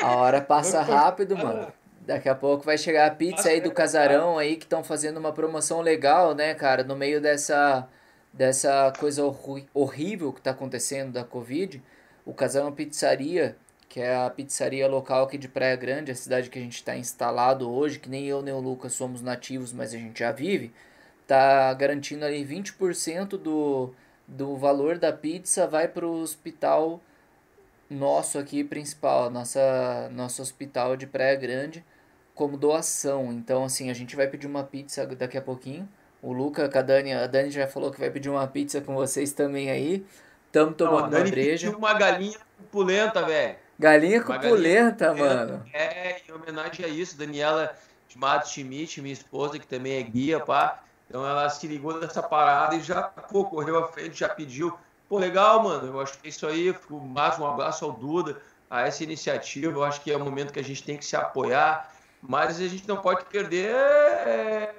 [0.01, 1.73] A hora passa rápido, mano.
[2.03, 5.33] Daqui a pouco vai chegar a pizza aí do casarão aí que estão fazendo uma
[5.33, 6.85] promoção legal, né, cara?
[6.85, 7.89] No meio dessa
[8.33, 9.23] dessa coisa
[9.73, 11.83] horrível que tá acontecendo da Covid,
[12.25, 13.57] o Casarão Pizzaria
[13.89, 16.97] que é a pizzaria local aqui de Praia Grande, a cidade que a gente está
[16.97, 20.73] instalado hoje, que nem eu nem o Lucas somos nativos, mas a gente já vive,
[21.29, 23.95] tá garantindo ali 20% do,
[24.27, 27.01] do valor da pizza vai para o hospital
[27.89, 31.85] nosso aqui principal, nossa, nosso hospital de Praia Grande,
[32.35, 33.33] como doação.
[33.33, 35.89] Então, assim, a gente vai pedir uma pizza daqui a pouquinho.
[36.23, 39.33] O Luca, a Dani, a Dani já falou que vai pedir uma pizza com vocês
[39.33, 40.05] também aí.
[40.47, 41.77] Estamos tomando Não, a Dani uma breja.
[41.77, 42.39] uma galinha
[42.71, 43.57] pulenta, velho.
[43.79, 45.65] Galinha com pulenta, mano.
[45.73, 47.77] É, em homenagem a isso, Daniela
[48.09, 50.83] de Matos Schmidt, minha esposa, que também é guia, pá.
[51.15, 54.77] Então ela se ligou nessa parada e já, pô, correu à frente, já pediu.
[55.09, 55.87] Pô, legal, mano.
[55.87, 56.77] Eu acho que é isso aí.
[56.91, 59.71] Mais um abraço ao Duda, a essa iniciativa.
[59.71, 61.89] Eu acho que é o momento que a gente tem que se apoiar.
[62.21, 64.75] Mas a gente não pode perder é,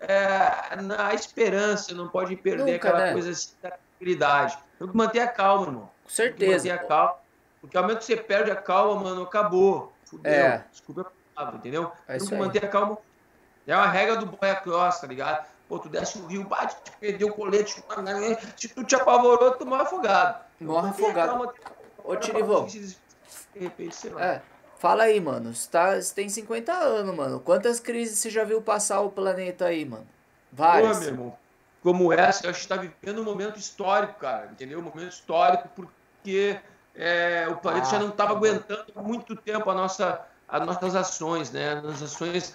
[0.00, 3.12] é, na esperança, não pode perder Nunca, aquela né?
[3.12, 4.58] coisa assim, da tranquilidade.
[4.78, 5.90] Tem que manter a calma, irmão.
[6.02, 6.66] Com certeza.
[6.66, 7.14] Manter a calma.
[7.60, 9.92] Porque ao momento que você perde a calma, mano, acabou.
[10.06, 10.32] Fudeu.
[10.32, 10.64] É.
[10.72, 11.92] Desculpa a palavra, entendeu?
[12.08, 12.96] É Tem que manter a calma.
[13.66, 15.52] É uma regra do boia cross, tá ligado?
[15.74, 17.82] Pô, tu desce o rio, bate, perdeu o colete,
[18.56, 20.44] se tu te apavorou, tu morre afogado.
[20.60, 21.52] Morre afogado.
[22.04, 22.64] Ô, Tirivô.
[24.20, 24.40] É,
[24.78, 25.52] fala aí, mano.
[25.52, 27.40] Você, tá, você tem 50 anos, mano.
[27.40, 30.06] Quantas crises você já viu passar o planeta aí, mano?
[30.52, 30.98] Várias.
[30.98, 31.38] Pô, meu irmão.
[31.82, 34.46] Como essa, eu acho que tá vivendo um momento histórico, cara.
[34.52, 34.78] Entendeu?
[34.78, 36.60] Um momento histórico porque
[36.94, 41.50] é, o planeta ah, já não estava aguentando muito tempo a nossa, as nossas ações,
[41.50, 41.82] né?
[41.84, 42.54] As ações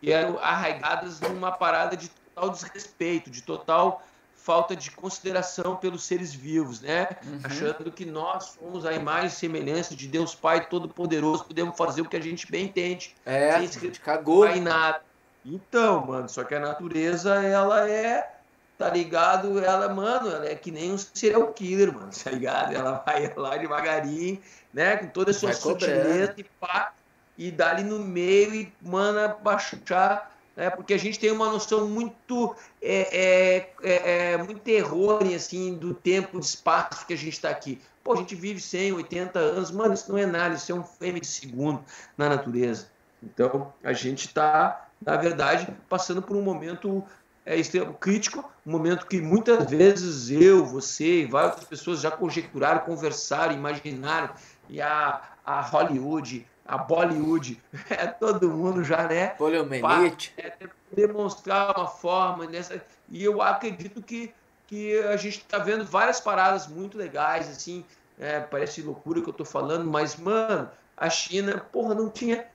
[0.00, 4.02] que eram arraigadas numa parada de total desrespeito, de total
[4.36, 7.08] falta de consideração pelos seres vivos, né?
[7.24, 7.40] Uhum.
[7.44, 12.08] Achando que nós somos a imagem e semelhança de Deus Pai Todo-Poderoso, podemos fazer o
[12.08, 13.14] que a gente bem entende.
[13.24, 14.46] É, sem se cagou.
[14.48, 15.02] Em nada.
[15.44, 18.40] Então, mano, só que a natureza, ela é
[18.80, 19.62] tá ligado?
[19.62, 22.74] Ela, mano, ela é que nem um serial killer, mano, tá ligado?
[22.74, 24.40] Ela vai lá devagarinho,
[24.72, 24.96] né?
[24.96, 26.94] Com toda a sua sutileza e pá,
[27.36, 30.29] e dá ali no meio e, mano, baixar,
[30.60, 30.68] né?
[30.68, 35.94] Porque a gente tem uma noção muito, é, é, é, é muito errônea, assim, do
[35.94, 37.80] tempo, de espaço que a gente está aqui.
[38.04, 40.84] Pô, a gente vive 100, 80 anos, mano, isso não é nada, isso é um
[40.84, 41.82] frame de segundo
[42.14, 42.88] na natureza.
[43.22, 47.02] Então, a gente está, na verdade, passando por um momento
[47.46, 52.80] é extremo crítico, um momento que muitas vezes eu, você e várias pessoas já conjecturaram,
[52.80, 54.34] conversaram, imaginaram,
[54.68, 57.60] e a, a Hollywood, a Bollywood,
[57.90, 59.28] é, todo mundo já, né?
[59.30, 60.32] Poliomielite.
[60.38, 60.52] É,
[60.92, 62.80] demonstrar uma forma nessa.
[63.08, 64.32] E eu acredito que,
[64.68, 67.84] que a gente está vendo várias paradas muito legais, assim,
[68.16, 72.46] é, parece loucura que eu estou falando, mas, mano, a China, porra, não tinha.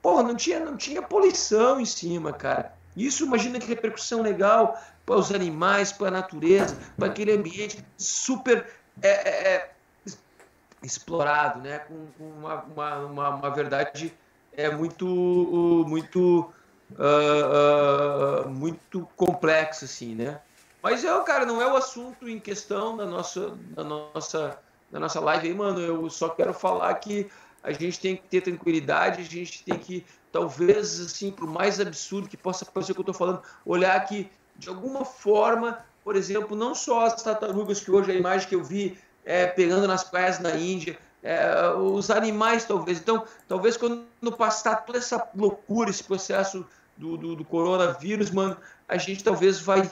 [0.00, 2.74] Porra, não tinha, não tinha poluição em cima, cara.
[2.96, 8.66] Isso, imagina que repercussão legal para os animais, para a natureza, para aquele ambiente super
[9.02, 9.70] é, é, é
[10.82, 11.80] explorado, né?
[11.80, 14.12] com, com uma, uma, uma, uma, verdade
[14.52, 15.06] é muito,
[15.86, 16.52] muito,
[16.92, 20.40] uh, uh, muito complexa, assim, né?
[20.82, 24.58] Mas é, cara, não é o assunto em questão da nossa, da nossa,
[24.90, 25.78] da nossa live aí, mano.
[25.78, 27.30] Eu só quero falar que
[27.62, 32.28] a gente tem que ter tranquilidade, a gente tem que talvez, assim, por mais absurdo
[32.28, 36.56] que possa parecer o que eu estou falando, olhar que, de alguma forma, por exemplo,
[36.56, 40.38] não só as tartarugas, que hoje a imagem que eu vi é pegando nas praias
[40.38, 42.98] na Índia, é, os animais, talvez.
[42.98, 44.06] Então, talvez quando
[44.36, 46.66] passar toda essa loucura, esse processo
[46.96, 48.56] do, do, do coronavírus, mano,
[48.88, 49.90] a gente talvez vai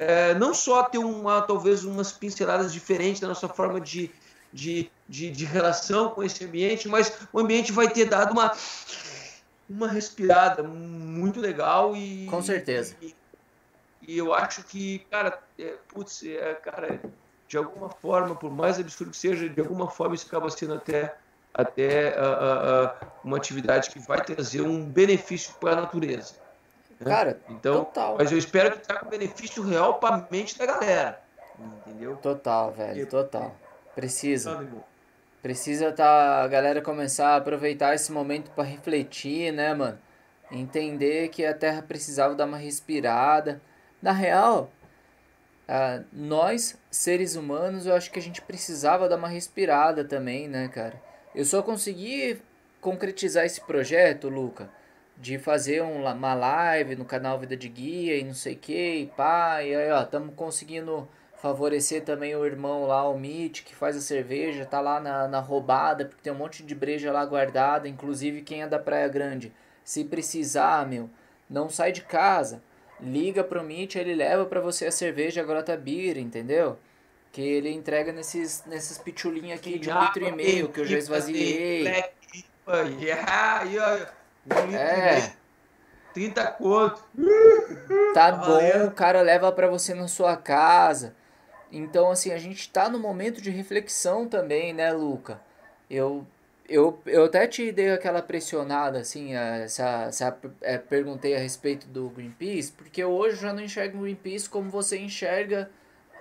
[0.00, 4.10] é, não só ter uma, talvez umas pinceladas diferentes da nossa forma de,
[4.50, 8.50] de, de, de, relação com esse ambiente, mas o ambiente vai ter dado uma,
[9.68, 12.26] uma respirada muito legal e.
[12.30, 12.96] Com certeza.
[13.02, 13.14] E,
[14.08, 16.98] e eu acho que, cara, é, putz, é, cara,
[17.50, 21.16] de alguma forma, por mais absurdo que seja, de alguma forma isso acaba sendo até,
[21.52, 26.34] até uh, uh, uma atividade que vai trazer um benefício para a natureza.
[27.00, 27.10] Né?
[27.10, 28.14] Cara, então, total.
[28.18, 31.20] Mas eu espero que traga um benefício real para a mente da galera.
[31.58, 32.16] Entendeu?
[32.18, 33.52] Total, velho, total.
[33.96, 34.64] Precisa.
[35.42, 39.98] Precisa tá, a galera começar a aproveitar esse momento para refletir, né, mano?
[40.52, 43.60] Entender que a Terra precisava dar uma respirada.
[44.00, 44.70] Na real,
[45.70, 50.68] uh, nós, seres humanos, eu acho que a gente precisava dar uma respirada também, né,
[50.68, 51.00] cara?
[51.34, 52.42] Eu só consegui
[52.80, 54.68] concretizar esse projeto, Luca,
[55.16, 58.94] de fazer um, uma live no canal Vida de Guia e não sei o que,
[58.96, 61.08] e pá, e aí, ó, estamos conseguindo
[61.40, 65.40] favorecer também o irmão lá, o Mitch, que faz a cerveja, tá lá na, na
[65.40, 69.52] roubada, porque tem um monte de breja lá guardada, inclusive quem é da Praia Grande,
[69.82, 71.08] se precisar, meu,
[71.48, 72.62] não sai de casa,
[73.02, 76.78] liga pro Mitch, ele leva para você a cerveja Grota Beer, entendeu?
[77.32, 80.98] Que ele entrega nesses, nesses pitulinhos aqui de um litro e meio, que eu já
[80.98, 81.86] esvaziei.
[84.74, 85.32] É.
[86.12, 87.04] 30 conto.
[88.14, 91.14] Tá bom, o cara leva para você na sua casa.
[91.70, 95.40] Então, assim, a gente tá no momento de reflexão também, né, Luca?
[95.88, 96.26] Eu,
[96.70, 102.08] eu, eu até te dei aquela pressionada, assim, essa, essa, é, perguntei a respeito do
[102.10, 105.68] Greenpeace, porque hoje já não enxergo o Greenpeace como você enxerga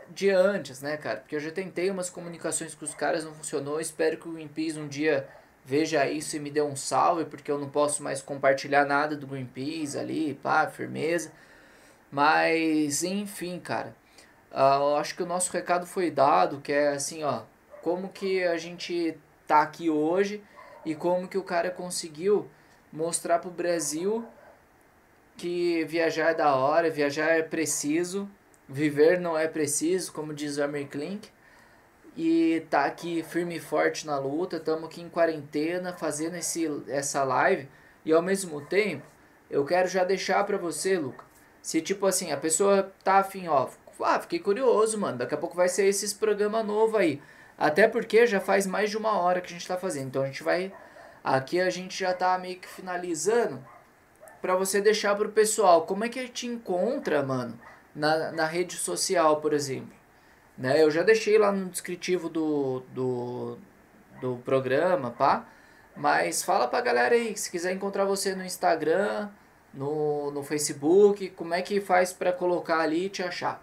[0.09, 1.19] de antes, né, cara?
[1.19, 3.79] Porque eu já tentei umas comunicações com os caras, não funcionou.
[3.79, 5.27] Espero que o Greenpeace um dia
[5.63, 9.27] veja isso e me dê um salve, porque eu não posso mais compartilhar nada do
[9.27, 11.31] Greenpeace ali, pá, firmeza.
[12.11, 13.95] Mas, enfim, cara.
[14.51, 17.43] Uh, acho que o nosso recado foi dado, que é assim, ó,
[17.83, 19.15] como que a gente
[19.49, 20.43] tá aqui hoje
[20.85, 22.47] e como que o cara conseguiu
[22.93, 24.23] mostrar pro Brasil
[25.35, 28.29] que viajar é da hora, viajar é preciso,
[28.67, 31.29] viver não é preciso, como diz o Amir Klink,
[32.15, 37.23] e tá aqui firme e forte na luta, estamos aqui em quarentena fazendo esse, essa
[37.23, 37.67] live
[38.05, 39.05] e ao mesmo tempo
[39.49, 41.25] eu quero já deixar para você, Luca,
[41.59, 43.67] se tipo assim, a pessoa tá afim, ó,
[44.01, 45.17] ah, fiquei curioso, mano.
[45.17, 47.21] Daqui a pouco vai ser esses programa novo aí.
[47.59, 50.07] Até porque já faz mais de uma hora que a gente tá fazendo.
[50.07, 50.71] Então a gente vai.
[51.21, 53.61] Aqui a gente já tá meio que finalizando.
[54.41, 55.85] Pra você deixar pro pessoal.
[55.85, 57.59] Como é que te encontra, mano?
[57.93, 59.93] Na, na rede social, por exemplo.
[60.57, 60.81] Né?
[60.81, 63.57] Eu já deixei lá no descritivo do, do,
[64.21, 65.45] do programa, pá.
[65.97, 69.29] Mas fala pra galera aí, se quiser encontrar você no Instagram,
[69.73, 73.61] no, no Facebook, como é que faz para colocar ali e te achar?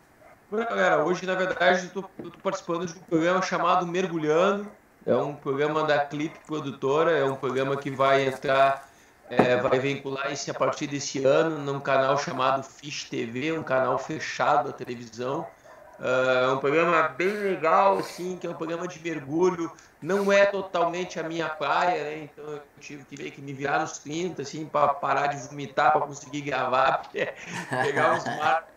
[0.48, 2.08] Galera, hoje na verdade eu tô,
[2.40, 4.70] participando de um programa chamado Mergulhando.
[5.04, 8.88] É um programa da Clip Produtora, é um programa que vai entrar,
[9.28, 14.68] é, vai vincular-se a partir desse ano num canal chamado Fish TV, um canal fechado
[14.68, 15.44] da televisão.
[15.98, 19.72] Uh, é um programa bem legal, assim, que é um programa de mergulho.
[20.00, 22.18] Não é totalmente a minha praia, né?
[22.24, 25.90] Então eu tive que meio que me virar nos 30, assim, para parar de vomitar,
[25.90, 27.32] para conseguir gravar, porque
[27.82, 28.70] pegar uns marcos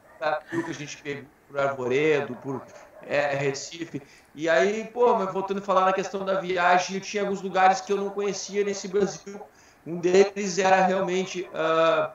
[0.49, 2.61] que a gente pegou por Arvoredo, por
[3.05, 4.01] é, Recife.
[4.35, 7.81] E aí, pô, mas voltando a falar na questão da viagem, eu tinha alguns lugares
[7.81, 9.41] que eu não conhecia nesse Brasil.
[9.85, 12.11] Um deles era realmente uh,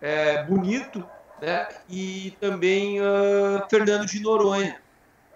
[0.00, 1.06] é, bonito,
[1.40, 1.68] né?
[1.88, 4.80] E também uh, Fernando de Noronha.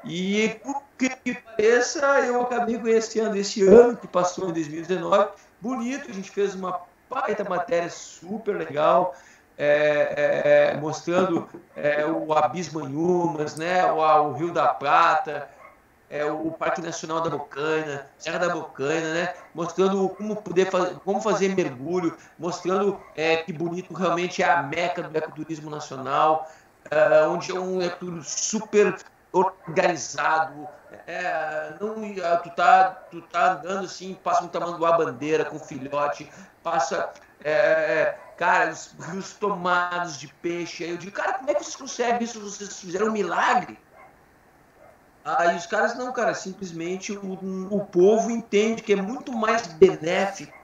[0.05, 5.31] E por que pareça, eu acabei conhecendo esse ano que passou em 2019.
[5.61, 9.15] Bonito, a gente fez uma baita matéria super legal
[9.59, 15.49] é, é, mostrando é, o Abismo em Umas, né, o, o, Rio da Prata,
[16.11, 21.21] é, o Parque Nacional da Bocaina, Serra da Bocaina, né, mostrando como poder fazer, como
[21.21, 26.51] fazer mergulho, mostrando é, que bonito realmente é a meca do ecoturismo nacional,
[26.91, 28.97] é, onde é um ecoturismo super
[29.33, 30.69] organizado,
[31.07, 31.95] é, não,
[32.43, 36.31] tu, tá, tu tá andando assim, passa um tamanduá bandeira com filhote,
[36.63, 37.11] passa
[37.45, 40.85] é, cara, os rios tomados de peixe.
[40.85, 42.41] Aí eu digo, cara, como é que vocês conseguem isso?
[42.41, 43.79] Vocês fizeram um milagre?
[45.25, 50.57] Aí os caras, não, cara, simplesmente o, o povo entende que é muito mais benéfico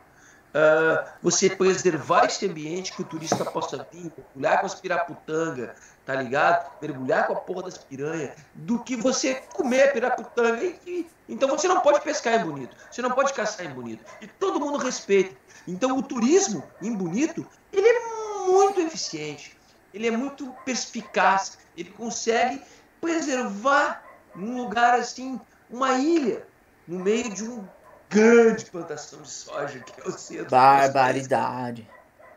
[0.52, 5.74] uh, você preservar esse ambiente que o turista possa vir, mergulhar com as piraputanga,
[6.04, 6.70] tá ligado?
[6.80, 10.62] Mergulhar com a porra das piranhas, do que você comer piraputanga.
[10.62, 14.04] E, e, então você não pode pescar em Bonito, você não pode caçar em Bonito.
[14.20, 15.34] E todo mundo respeita.
[15.66, 19.56] Então o turismo em Bonito, ele é muito eficiente,
[19.92, 22.60] ele é muito perspicaz, ele consegue
[23.00, 24.02] preservar
[24.34, 25.40] num lugar assim,
[25.70, 26.46] uma ilha,
[26.86, 27.66] no meio de um
[28.08, 30.50] grande plantação de soja, que é o centro.
[30.50, 31.88] Barbaridade.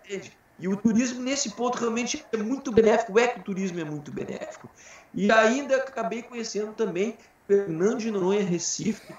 [0.04, 0.38] Entende?
[0.58, 3.14] E o turismo, nesse ponto, realmente é muito benéfico.
[3.14, 4.70] O ecoturismo é muito benéfico.
[5.14, 9.14] E ainda acabei conhecendo também Fernando de Noronha, Recife,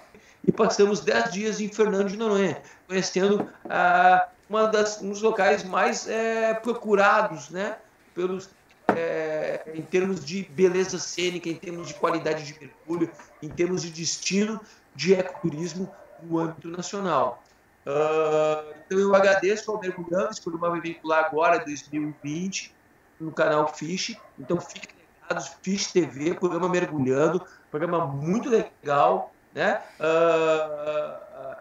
[0.46, 5.64] e passamos 10 dias em Fernando de Noronha, conhecendo ah, uma das, um dos locais
[5.64, 7.76] mais é, procurados né,
[8.14, 8.48] pelos,
[8.88, 13.10] é, em termos de beleza cênica, em termos de qualidade de mergulho,
[13.42, 14.60] em termos de destino
[14.94, 15.92] de ecoturismo
[16.22, 17.42] no âmbito nacional.
[17.86, 22.74] Uh, então eu agradeço ao Mergulhando, esse programa vai vincular agora, 2020,
[23.20, 24.16] no canal Fish.
[24.38, 24.90] Então fiquem
[25.22, 29.32] ligados, Fish TV, programa Mergulhando, programa muito legal.
[29.56, 29.80] Né?
[29.98, 31.56] Uh,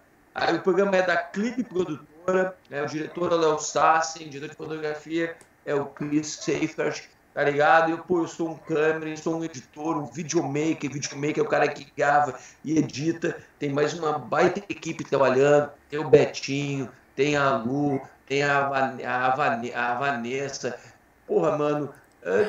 [0.54, 2.84] o programa é da Clipe Produtora, né?
[2.84, 7.92] o diretor é o Léo Sassen, diretor de fotografia é o Chris Seifert, tá ligado?
[7.92, 10.92] Eu, pô, eu sou um câmera, eu sou um editor, um videomaker.
[10.92, 13.42] Videomaker é o cara que grava e edita.
[13.58, 15.72] Tem mais uma baita equipe trabalhando.
[15.90, 19.28] Tem o Betinho, tem a Lu, tem a, a,
[19.74, 20.78] a Vanessa.
[21.26, 21.94] Porra, mano,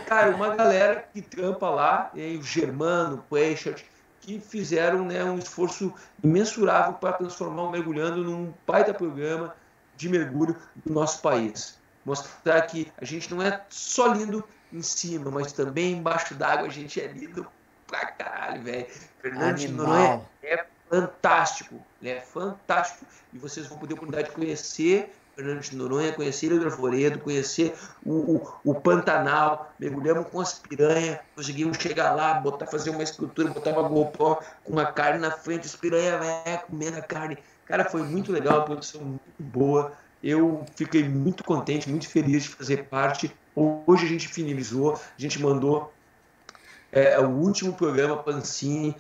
[0.07, 3.85] cara, uma galera que trampa lá, o Germano, o Queixert,
[4.27, 9.55] que fizeram né, um esforço imensurável para transformar o Mergulhando num baita programa
[9.97, 11.79] de mergulho do nosso país.
[12.05, 16.71] Mostrar que a gente não é só lindo em cima, mas também embaixo d'água a
[16.71, 17.47] gente é lindo
[17.87, 18.87] pra caralho, velho.
[19.21, 23.07] Fernando de Noronha é fantástico, é fantástico.
[23.33, 27.21] E vocês vão poder a oportunidade de conhecer Fernando de Noronha, conhecer Ilha do Arvoredo,
[27.21, 33.03] conhecer o, o, o, Pantanal, mergulhamos com as piranhas, conseguimos chegar lá, botar, fazer uma
[33.03, 37.39] escultura, botar uma GoPro com uma carne na frente, as piranhas véio, comendo a carne.
[37.67, 39.93] Cara, foi muito legal, a produção muito boa.
[40.25, 45.41] Eu fiquei muito contente, muito feliz de fazer parte Hoje a gente finalizou, a gente
[45.41, 45.91] mandou
[46.93, 48.95] é, o último programa Pancini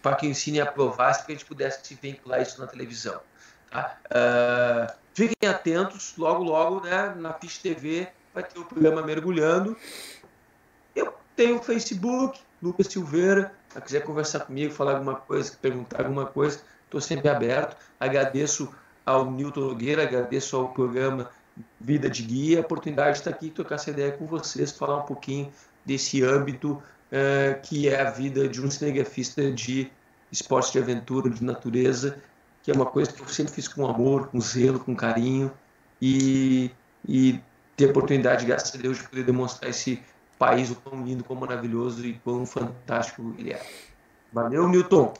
[0.00, 3.20] para que o Ensine aprovasse, para que a gente pudesse vincular isso na televisão.
[3.70, 3.98] Tá?
[4.06, 9.76] Uh, fiquem atentos, logo, logo, né, na Fish TV vai ter o programa Mergulhando.
[10.94, 16.26] Eu tenho o Facebook, Lucas Silveira, se quiser conversar comigo, falar alguma coisa, perguntar alguma
[16.26, 17.76] coisa, estou sempre aberto.
[17.98, 18.72] Agradeço
[19.04, 21.30] ao Newton Nogueira, agradeço ao programa
[21.80, 25.06] Vida de Guia, a oportunidade de estar aqui trocar essa ideia com vocês, falar um
[25.06, 25.52] pouquinho
[25.84, 29.90] desse âmbito uh, que é a vida de um cinegrafista de
[30.30, 32.18] esporte de aventura, de natureza,
[32.68, 35.50] que é uma coisa que eu sempre fiz com amor, com zelo, com carinho
[36.02, 36.70] e,
[37.08, 37.40] e
[37.74, 40.02] ter a oportunidade, graças a Deus, de poder demonstrar esse
[40.38, 43.62] país o quão lindo, quão maravilhoso e quão fantástico ele é.
[44.30, 45.14] Valeu, Newton.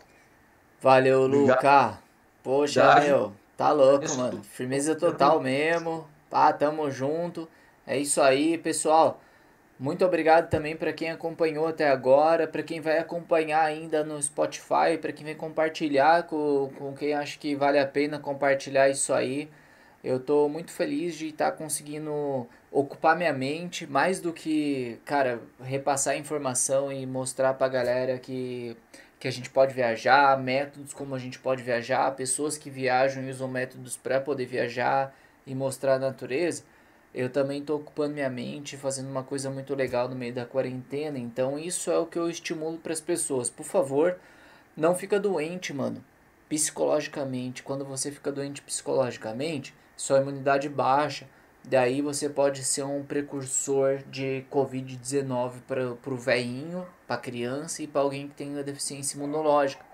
[0.78, 1.98] Valeu, Luca.
[2.42, 4.42] Poxa, meu, tá louco, mano.
[4.42, 6.06] Firmeza total mesmo.
[6.28, 7.48] Tá, tamo junto.
[7.86, 9.22] É isso aí, pessoal.
[9.78, 14.98] Muito obrigado também para quem acompanhou até agora, para quem vai acompanhar ainda no Spotify,
[15.00, 19.48] para quem vai compartilhar com, com quem acha que vale a pena compartilhar isso aí.
[20.02, 25.40] Eu tô muito feliz de estar tá conseguindo ocupar minha mente mais do que, cara,
[25.62, 28.76] repassar informação e mostrar pra galera que,
[29.20, 33.30] que a gente pode viajar, métodos como a gente pode viajar, pessoas que viajam e
[33.30, 35.14] usam métodos para poder viajar
[35.46, 36.64] e mostrar a natureza,
[37.14, 41.18] eu também estou ocupando minha mente, fazendo uma coisa muito legal no meio da quarentena.
[41.18, 43.48] Então isso é o que eu estimulo para as pessoas.
[43.48, 44.18] Por favor,
[44.76, 46.04] não fica doente, mano.
[46.48, 51.26] Psicologicamente, quando você fica doente psicologicamente, sua imunidade baixa.
[51.64, 58.00] Daí você pode ser um precursor de Covid-19 para o velhinho, para criança e para
[58.00, 59.84] alguém que tem deficiência imunológica.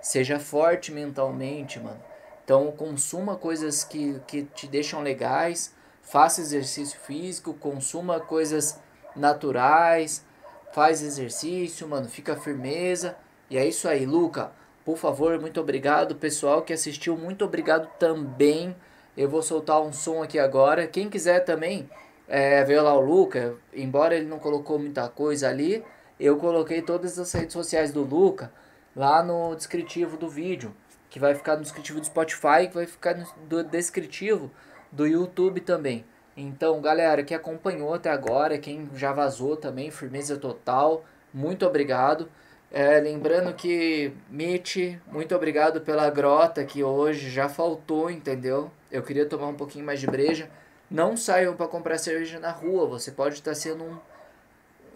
[0.00, 2.00] Seja forte mentalmente, mano.
[2.44, 8.78] Então consuma coisas que, que te deixam legais, faça exercício físico, consuma coisas
[9.16, 10.24] naturais,
[10.72, 13.16] faz exercício, mano, fica firmeza.
[13.50, 14.52] E é isso aí, Luca.
[14.84, 16.14] Por favor, muito obrigado.
[16.14, 18.76] Pessoal que assistiu, muito obrigado também.
[19.16, 20.86] Eu vou soltar um som aqui agora.
[20.86, 21.88] Quem quiser também
[22.28, 25.84] é, ver lá o Luca, embora ele não colocou muita coisa ali,
[26.18, 28.52] eu coloquei todas as redes sociais do Luca
[28.94, 30.74] lá no descritivo do vídeo
[31.14, 33.16] que vai ficar no descritivo do Spotify, que vai ficar
[33.48, 34.50] no descritivo
[34.94, 36.04] do YouTube também.
[36.36, 42.28] Então, galera que acompanhou até agora, quem já vazou também, firmeza total, muito obrigado.
[42.70, 48.70] É, lembrando que, Mitch, muito obrigado pela grota que hoje já faltou, entendeu?
[48.90, 50.50] Eu queria tomar um pouquinho mais de breja.
[50.90, 53.98] Não saiam para comprar cerveja na rua, você pode estar sendo um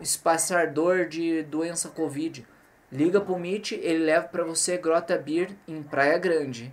[0.01, 2.47] espaçador de doença Covid.
[2.91, 6.73] Liga pro Mitch, ele leva para você Grota Beer em Praia Grande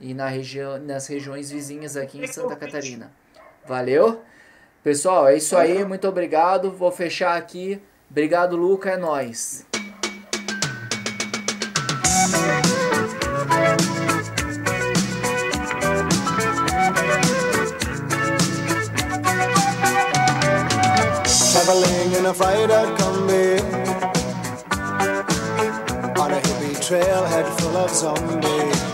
[0.00, 3.10] e na região, nas regiões vizinhas aqui em Santa Catarina.
[3.66, 4.22] Valeu?
[4.82, 6.70] Pessoal, é isso aí, muito obrigado.
[6.70, 7.80] Vou fechar aqui.
[8.10, 9.66] Obrigado, Luca, é nóis.
[21.52, 23.56] Traveling in a freighter combi
[26.20, 28.93] On a hippie trailhead full of zombies